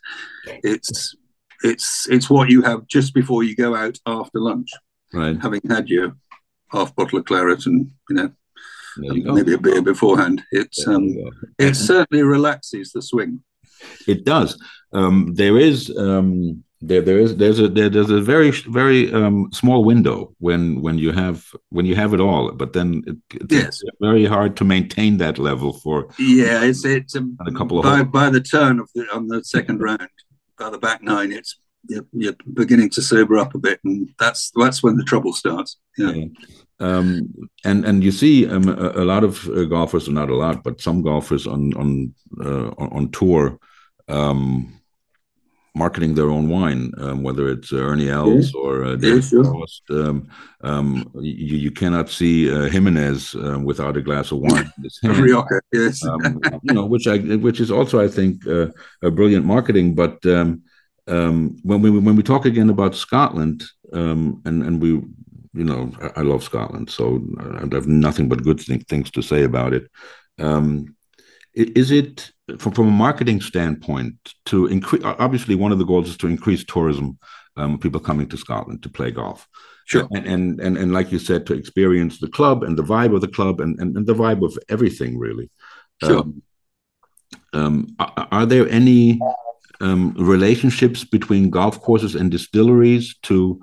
[0.64, 1.16] it's
[1.64, 4.70] it's it's what you have just before you go out after lunch,
[5.14, 5.38] right.
[5.42, 6.16] having had your
[6.72, 8.30] half bottle of claret and you know
[8.98, 9.34] There you go.
[9.34, 10.44] maybe a beer beforehand.
[10.52, 11.06] It's um
[11.58, 13.42] it certainly relaxes the swing.
[14.08, 14.52] It does.
[14.94, 18.52] Um, there is um, there there is there's a there, there's a very
[18.82, 21.38] very um, small window when when you have
[21.70, 23.82] when you have it all, but then it, it's Yes.
[24.02, 28.04] very hard to maintain that level for Yeah, it's it's um, a couple of by
[28.04, 30.10] by the turn of the on the second round,
[30.60, 31.56] by the back nine, it's
[31.88, 35.78] you're, you're beginning to sober up a bit, and that's that's when the trouble starts.
[35.98, 36.26] Yeah, Yeah.
[36.82, 40.64] Um, and and you see um, a, a lot of uh, golfers, not a lot,
[40.64, 43.60] but some golfers on on uh, on, tour,
[44.08, 44.82] um,
[45.76, 49.44] marketing their own wine, um, whether it's uh, Ernie Els or uh, David sure.
[49.44, 49.84] Frost.
[49.92, 50.28] Um,
[50.64, 55.18] um, you you cannot see uh, Jimenez without a glass of wine in his hand.
[55.18, 56.04] Rioja, yes.
[56.04, 58.70] um, you know, which I which is also I think uh,
[59.04, 59.94] a brilliant marketing.
[59.94, 60.64] But um,
[61.12, 65.91] um, when we when we talk again about Scotland, um, and and we, you know,
[66.01, 69.74] I, I love Scotland, so I have nothing but good thing, things to say about
[69.74, 69.91] it.
[70.39, 70.95] Um,
[71.53, 75.03] is it from from a marketing standpoint to increase?
[75.03, 77.20] Obviously, one of the goals is to increase tourism.
[77.57, 79.45] Um, people coming to Scotland to play golf.
[79.84, 80.07] Sure.
[80.12, 83.20] And, and and and like you said, to experience the club and the vibe of
[83.20, 85.49] the club and and, and the vibe of everything really.
[86.01, 86.20] Sure.
[86.20, 86.41] Um,
[87.51, 89.20] um, are, are there any
[89.82, 93.62] um, relationships between golf courses and distilleries to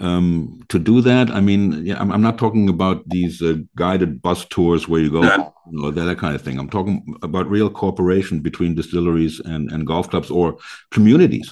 [0.00, 1.30] um, to do that?
[1.30, 5.10] I mean, yeah, I'm, I'm not talking about these uh, guided bus tours where you
[5.10, 5.52] go, you
[5.82, 6.58] know, that, that kind of thing.
[6.58, 10.58] I'm talking about real cooperation between distilleries and, and golf clubs or
[10.90, 11.50] communities.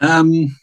[0.00, 0.56] Um,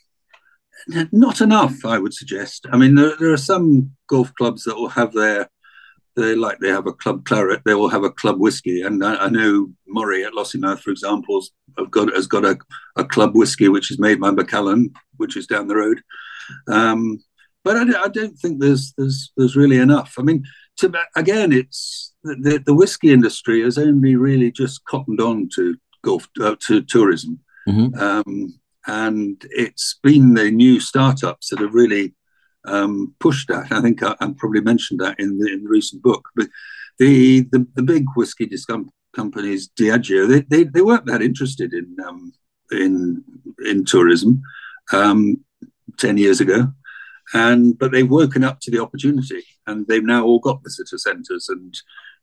[1.11, 2.65] not enough, I would suggest.
[2.71, 5.49] I mean, there, there are some golf clubs that will have their,
[6.17, 9.15] they like they have a club claret, they will have a club whiskey, and I,
[9.25, 11.41] I know Moray at Lossiemouth, for example,
[11.77, 12.57] have got has got a,
[12.97, 16.01] a club whiskey which is made by Macallan, which is down the road.
[16.67, 17.19] Um,
[17.63, 20.15] but I, don't- I don't think there's there's there's really enough.
[20.17, 20.43] I mean,
[20.79, 26.27] to again, it's the, the, whiskey industry has only really just cottoned on to golf
[26.41, 27.39] uh, to tourism.
[27.67, 27.97] Mhm.
[27.99, 28.59] Um,
[28.89, 32.13] and it's been the new startups that have really
[32.67, 33.71] um, pushed that.
[33.71, 36.29] I think I, I probably mentioned that in the, in the recent book.
[36.35, 36.47] But
[36.99, 41.95] the the, the big whiskey discount companies, Diageo, they, they, they weren't that interested in
[42.05, 42.33] um,
[42.71, 43.23] in
[43.65, 44.41] in tourism
[44.93, 45.37] um,
[45.97, 46.71] ten years ago,
[47.33, 51.49] and but they've woken up to the opportunity, and they've now all got visitor centres,
[51.49, 51.75] and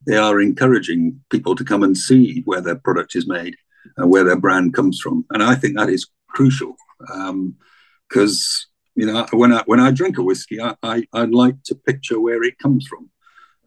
[0.07, 3.57] they are encouraging people to come and see where their product is made
[3.97, 6.76] and where their brand comes from, and I think that is crucial
[8.09, 11.74] because you know when I when I drink a whiskey, I, I I like to
[11.74, 13.11] picture where it comes from,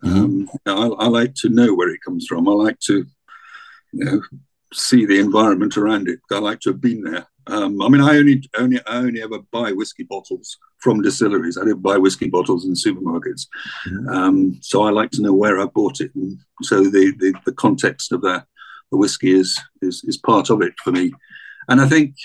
[0.04, 0.18] Mm-hmm.
[0.18, 0.50] Um,
[1.00, 2.48] I, I, like to know where it comes from.
[2.48, 3.06] I like to,
[3.94, 4.22] you know,
[4.74, 6.20] see the environment around it.
[6.32, 7.26] I like to have been there.
[7.48, 11.58] Um, I mean, I only only I only ever buy whiskey bottles from distilleries.
[11.58, 13.48] I don't buy whiskey bottles in supermarkets.
[13.88, 14.10] Mm-hmm.
[14.10, 17.54] Um, so I like to know where I bought it, and so the the, the
[17.54, 18.46] context of the,
[18.92, 21.14] the whiskey is, is is part of it for me.
[21.70, 22.16] And I think,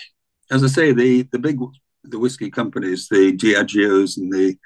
[0.51, 1.61] as I say, the the big
[2.05, 4.57] the whiskey companies, the Diageos and the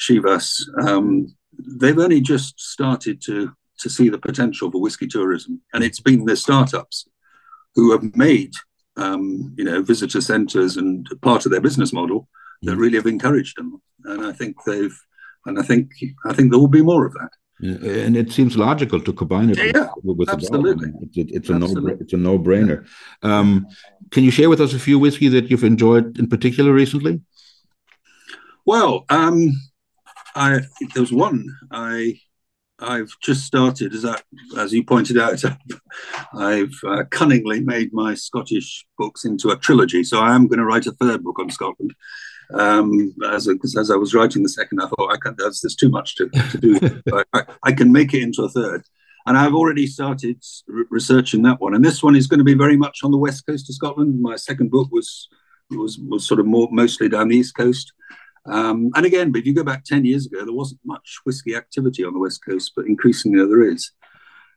[0.00, 5.84] Chivas, um, they've only just started to to see the potential for whiskey tourism, and
[5.84, 7.06] it's been the startups
[7.74, 8.52] who have made
[8.96, 12.28] um, you know visitor centres and part of their business model
[12.62, 12.78] that mm.
[12.78, 13.80] really have encouraged them.
[14.04, 14.96] And I think they've,
[15.46, 15.90] and I think
[16.24, 17.30] I think there will be more of that.
[17.60, 20.90] Yeah, and it seems logical to combine it yeah, with, with absolutely.
[20.90, 21.92] the it's, it's, a absolutely.
[21.92, 22.86] no it's a no brainer.
[23.22, 23.66] Um,
[24.12, 27.20] can you share with us a few whiskey that you've enjoyed in particular recently?
[28.64, 29.52] Well, um,
[30.36, 30.60] I
[30.94, 32.20] there's one I
[32.80, 34.20] I've just started, as I,
[34.56, 35.42] as you pointed out,
[36.34, 40.04] I've uh, cunningly made my Scottish books into a trilogy.
[40.04, 41.94] So I am going to write a third book on Scotland.
[42.54, 45.76] Um, as, a, as I was writing the second, I thought I can, there's, there's
[45.76, 47.02] too much to, to do.
[47.34, 48.84] I, I, can make it into a third.
[49.26, 51.74] And I've already started re- researching that one.
[51.74, 54.22] And this one is going to be very much on the west coast of Scotland.
[54.22, 55.28] My second book was
[55.70, 57.92] was was sort of more mostly down the east coast.
[58.46, 61.54] Um, and again, but if you go back 10 years ago, there wasn't much whiskey
[61.54, 63.92] activity on the West Coast, but increasingly there is.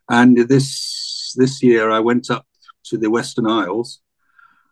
[0.10, 2.46] And this, this year, I went up
[2.86, 4.00] to the Western Isles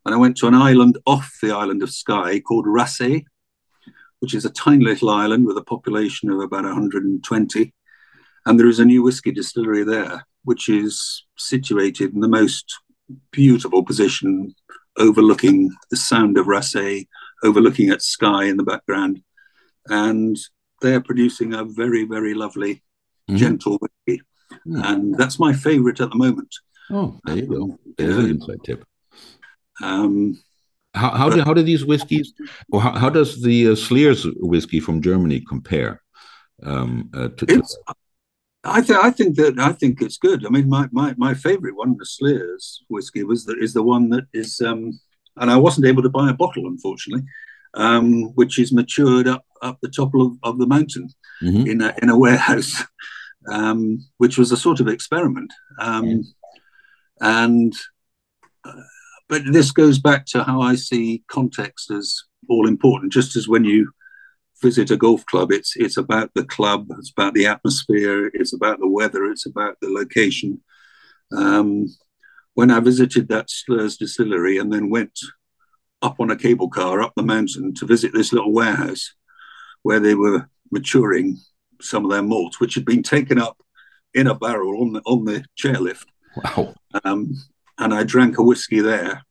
[0.09, 3.25] and I went to an island off the island of Skye called Raasay,
[4.21, 7.73] which is a tiny little island with a population of about 120.
[8.47, 12.79] And there is a new whiskey distillery there, which is situated in the most
[13.31, 14.55] beautiful position
[14.97, 17.07] overlooking the sound of Raasay
[17.43, 19.21] overlooking at Skye in the background.
[19.89, 20.39] And
[20.81, 22.81] they're producing a very, very lovely,
[23.29, 23.35] mm-hmm.
[23.35, 24.23] gentle whiskey.
[24.65, 24.85] Mm.
[24.85, 26.55] And that's my favorite at the moment.
[26.89, 27.79] Oh, there you go.
[27.95, 28.83] There's an inside tip.
[29.81, 30.41] Um,
[30.93, 32.33] how, how, do, how do these whiskeys,
[32.71, 36.01] or how, how does the uh, Slyrs whiskey from Germany compare?
[36.63, 37.63] Um, uh, to, to
[38.63, 40.45] I think I think that I think it's good.
[40.45, 44.09] I mean, my my, my favorite one, the Slyrs whiskey, was that is the one
[44.09, 44.99] that is um,
[45.37, 47.25] and I wasn't able to buy a bottle, unfortunately,
[47.75, 51.09] um, which is matured up up the top of, of the mountain
[51.41, 51.67] mm-hmm.
[51.67, 52.83] in a in a warehouse,
[53.49, 55.53] um, which was a sort of experiment.
[55.79, 56.23] Um,
[57.21, 57.73] And
[58.63, 58.71] uh,
[59.29, 63.13] but this goes back to how I see context as all important.
[63.13, 63.91] Just as when you
[64.61, 68.79] visit a golf club, it's it's about the club, it's about the atmosphere, it's about
[68.79, 70.61] the weather, it's about the location.
[71.31, 71.85] Um,
[72.55, 75.17] when I visited that Slyrs distillery and then went
[76.01, 79.13] up on a cable car up the mountain to visit this little warehouse
[79.83, 81.37] where they were maturing
[81.81, 83.57] some of their malts, which had been taken up
[84.13, 86.05] in a barrel on the on the chairlift.
[86.35, 86.73] Wow!
[87.03, 87.35] Um,
[87.79, 89.23] and I drank a whiskey there,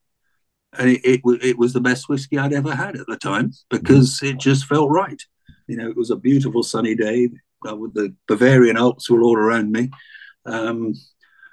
[0.79, 4.21] and it, it, it was the best whiskey I'd ever had at the time because
[4.23, 5.23] it just felt right.
[5.67, 7.29] You know, it was a beautiful sunny day
[7.63, 9.91] the Bavarian Alps were all around me,
[10.47, 10.95] um,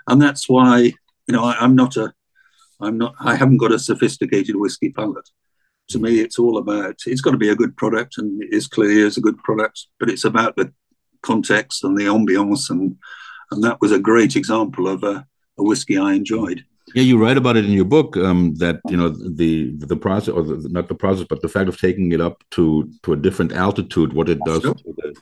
[0.07, 0.93] and that's why
[1.27, 2.13] you know, I, am not a,
[2.79, 5.29] I'm not, I haven't got a sophisticated whiskey palate.
[5.89, 8.67] To me, it's all about, it's got to be a good product, and it is
[8.67, 10.73] clearly is a good product, but it's about the
[11.21, 12.97] context and the ambiance, and
[13.51, 15.25] and that was a great example of a,
[15.59, 16.65] a whiskey I enjoyed.
[16.95, 20.29] Yeah, you write about it in your book um, that you know the the process,
[20.29, 23.17] or the, not the process, but the fact of taking it up to to a
[23.17, 25.13] different altitude, what it does to, the,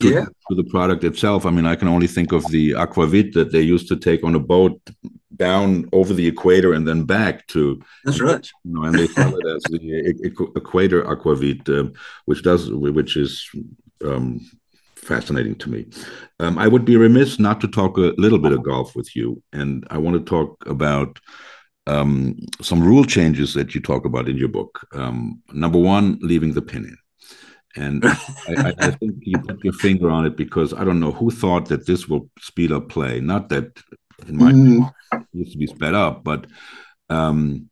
[0.00, 0.24] to, yeah.
[0.24, 1.46] to, the product itself.
[1.46, 4.34] I mean, I can only think of the aquavit that they used to take on
[4.34, 4.80] a boat
[5.36, 7.80] down over the equator and then back to.
[8.04, 8.44] That's right.
[8.64, 11.92] You know, and they call it as the equator aquavit, um,
[12.24, 13.48] which does which is
[14.04, 14.40] um,
[15.02, 15.86] fascinating to me.
[16.40, 19.42] Um, I would be remiss not to talk a little bit of golf with you,
[19.52, 21.18] and I want to talk about
[21.86, 24.86] um, some rule changes that you talk about in your book.
[24.92, 26.96] Um, number one, leaving the pin in.
[27.74, 31.30] And I, I, think you put your finger on it because I don't know who
[31.30, 33.20] thought that this will speed up play.
[33.20, 33.82] Not that
[34.28, 34.92] in my mm.
[35.32, 36.46] used to be sped up, but
[37.08, 37.70] um,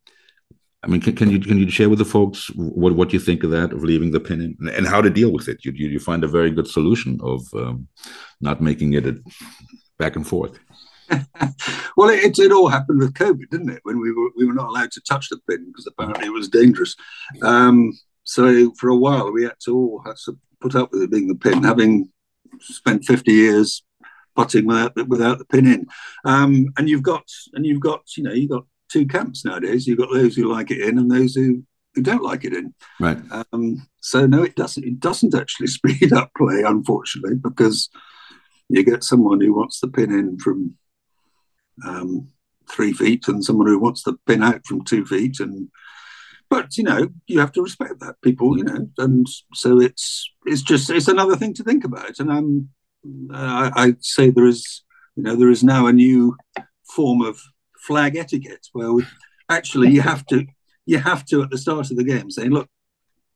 [0.83, 3.45] I mean, can, can, you can you share with the folks what, what you think
[3.45, 5.65] of that of leaving the pin in and how to deal with it?
[5.65, 7.87] You you, you find a very good solution of um,
[8.41, 9.21] not making it a
[9.99, 10.59] back and forth.
[11.97, 13.81] well, it, it all happened with COVID, didn't it?
[13.83, 16.49] When we were we were not allowed to touch the pin because apparently it was
[16.49, 16.97] dangerous.
[17.43, 17.93] Um,
[18.25, 21.29] so for a while, we had to all have to put up with it being
[21.29, 22.11] the pin, having
[22.61, 23.83] spent fifty years
[24.37, 25.87] putting without without the pin in.
[26.25, 29.87] Um, and you've got and you've got you know you've got two camps nowadays.
[29.87, 31.63] You've got those who like it in and those who,
[31.95, 32.75] who don't like it in.
[32.99, 33.19] Right.
[33.53, 34.85] Um, so no, it doesn't.
[34.85, 37.89] It doesn't actually speed up play, unfortunately, because
[38.69, 40.77] you get someone who wants the pin in from
[41.87, 42.29] um,
[42.71, 45.69] three feet and someone who wants the pin out from two feet and
[46.49, 50.63] but you know you have to respect that people you know and so it's it's
[50.63, 52.69] just it's another thing to think about and i'm
[53.33, 54.83] uh, I, i'd say there is
[55.17, 56.37] you know there is now a new
[56.85, 57.41] form of
[57.87, 59.05] flag etiquette where we,
[59.49, 60.47] actually you have to
[60.87, 62.69] you have to at the start of the game say look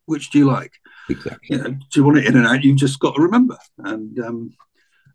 [0.07, 0.72] which do you like
[1.09, 3.57] exactly you know do you want it in and out you've just got to remember
[3.78, 4.55] and um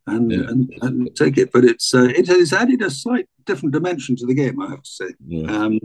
[0.08, 0.48] and, yeah.
[0.48, 1.52] and, and, take it.
[1.52, 4.84] But it's uh, it has added a slight different dimension to the game, I have
[4.84, 5.14] to say.
[5.26, 5.52] Yeah.
[5.52, 5.80] Um,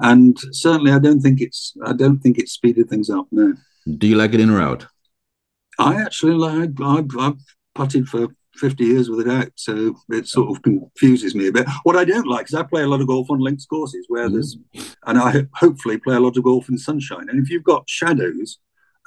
[0.00, 3.26] and certainly, I don't think it's I don't think it's speeded things up.
[3.30, 3.54] No.
[3.98, 4.86] Do you like it in or out?
[5.78, 7.40] I actually like I've, I've
[7.74, 11.66] putted for 50 years with it out, so it sort of confuses me a bit.
[11.84, 14.28] What I don't like is I play a lot of golf on links courses where
[14.28, 14.32] mm.
[14.32, 14.56] there's,
[15.06, 17.28] and I hopefully play a lot of golf in sunshine.
[17.28, 18.58] And if you've got shadows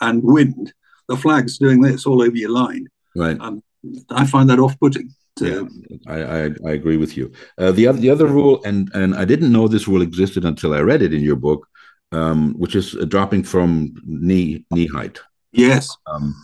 [0.02, 0.74] and wind,
[1.08, 2.88] the flag's doing this all over your line.
[3.16, 3.38] Right.
[3.39, 3.64] And
[4.10, 5.14] I find that off-putting.
[5.41, 5.64] Yeah,
[6.08, 7.32] I, I, I agree with you.
[7.58, 10.74] Uh, the other the other rule, and and I didn't know this rule existed until
[10.74, 11.66] I read it in your book,
[12.12, 15.20] um, which is dropping from knee knee height.
[15.54, 15.95] Yes.
[16.08, 16.36] Um,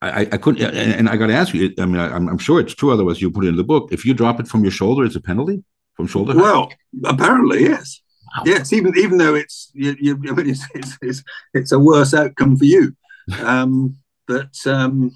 [0.00, 1.74] I, I couldn't, and I got to ask you.
[1.78, 2.92] I mean, I, am sure it's true.
[2.92, 3.88] Otherwise, you put it in the book.
[3.90, 6.34] If you drop it from your shoulder, it's a penalty from shoulder.
[6.34, 6.42] Height?
[6.42, 6.72] Well,
[7.04, 8.00] apparently, yes.
[8.36, 8.44] Wow.
[8.46, 12.14] Yes, even even though it's you, you, I mean, it's, it's, it's it's a worse
[12.14, 12.94] outcome for you.
[13.42, 15.10] Um, but um,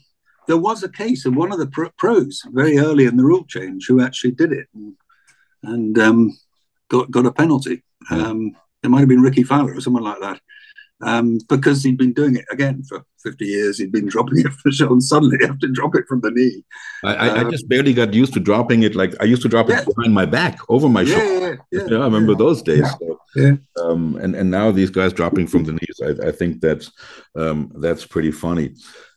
[0.47, 3.87] there was a case of one of the pros very early in the rule change
[3.87, 4.95] who actually did it and,
[5.62, 6.39] and um,
[6.89, 7.83] got got a penalty.
[8.11, 10.41] Um, it might have been Rickie Fowler or someone like that.
[11.03, 13.78] Um, because he'd been doing it again for 50 years.
[13.78, 16.30] He'd been dropping it for sure, and suddenly you have to drop it from the
[16.30, 16.64] knee.
[17.05, 18.94] I, I, I, just barely got used to dropping it.
[18.94, 19.80] Like I used to drop yeah.
[19.80, 21.64] it behind my back, over my yeah, shoulder.
[21.70, 22.88] Yeah, yeah, I remember those days.
[23.00, 23.59] So.
[23.80, 26.00] Um, and and now these guys dropping from the knees.
[26.05, 26.92] I, I think that's
[27.34, 28.74] um, that's pretty funny.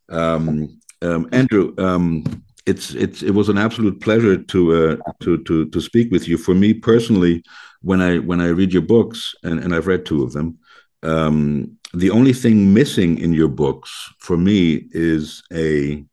[0.10, 2.24] Um, um, Andrew, um,
[2.66, 6.38] it's it's it was an absolute pleasure to uh, to to to speak with you.
[6.38, 7.44] For me personally,
[7.82, 10.58] when I when I read your books, and, and I've read two of them,
[11.06, 16.04] um, the only thing missing in your books for me is a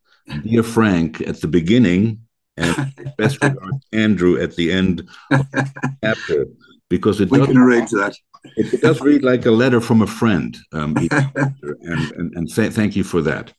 [0.43, 2.21] dear Frank at the beginning
[2.57, 6.47] and best regards Andrew at the end of the chapter
[6.89, 8.15] because it we does, can arrange that.
[8.57, 12.73] It, it, does read like a letter from a friend, um, and and, and th-
[12.73, 13.53] thank you for that.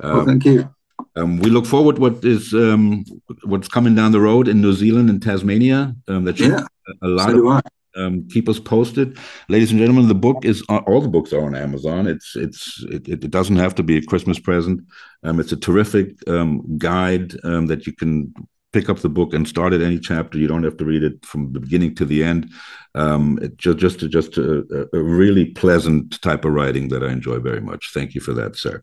[0.00, 0.68] Um, well, thank you.
[1.16, 3.04] Um, we look forward what is um,
[3.42, 5.94] what's coming down the road in New Zealand and Tasmania.
[6.06, 6.60] Um, that yeah,
[7.02, 7.62] a lot so of
[7.96, 9.18] um, keep us posted,
[9.48, 10.08] ladies and gentlemen.
[10.08, 12.06] The book is all the books are on Amazon.
[12.06, 14.80] It's it's it, it doesn't have to be a Christmas present.
[15.22, 18.32] Um, it's a terrific um, guide that you can
[18.72, 20.38] pick up the book and start at any chapter.
[20.38, 22.50] You don't have to read it from the beginning to the end.
[22.94, 27.38] Um, it just just just a, a, really pleasant type of writing that I enjoy
[27.38, 27.90] very much.
[27.92, 28.82] Thank you for that, sir.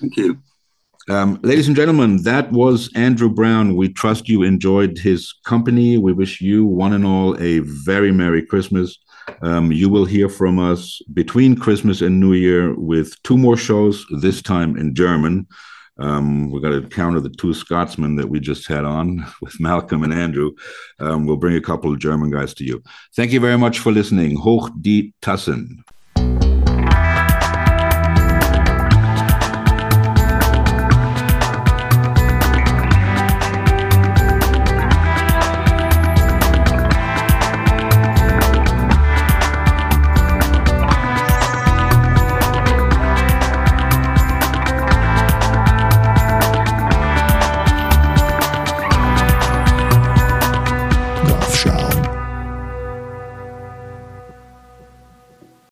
[0.00, 0.38] Thank you.
[1.08, 3.74] Um, ladies and gentlemen, that was Andrew Brown.
[3.74, 5.98] We trust you enjoyed his company.
[5.98, 8.98] We wish you, one and all, a very Merry Christmas.
[9.42, 14.06] Um, you will hear from us between Christmas and New Year with two more shows,
[14.20, 15.48] this time in German.
[15.98, 20.04] Um, we're going to counter the two Scotsmen that we just had on with Malcolm
[20.04, 20.52] and Andrew.
[21.00, 22.82] Um, we'll bring a couple of German guys to you.
[23.16, 24.36] Thank you very much for listening.
[24.36, 25.82] Hoch die Tassen.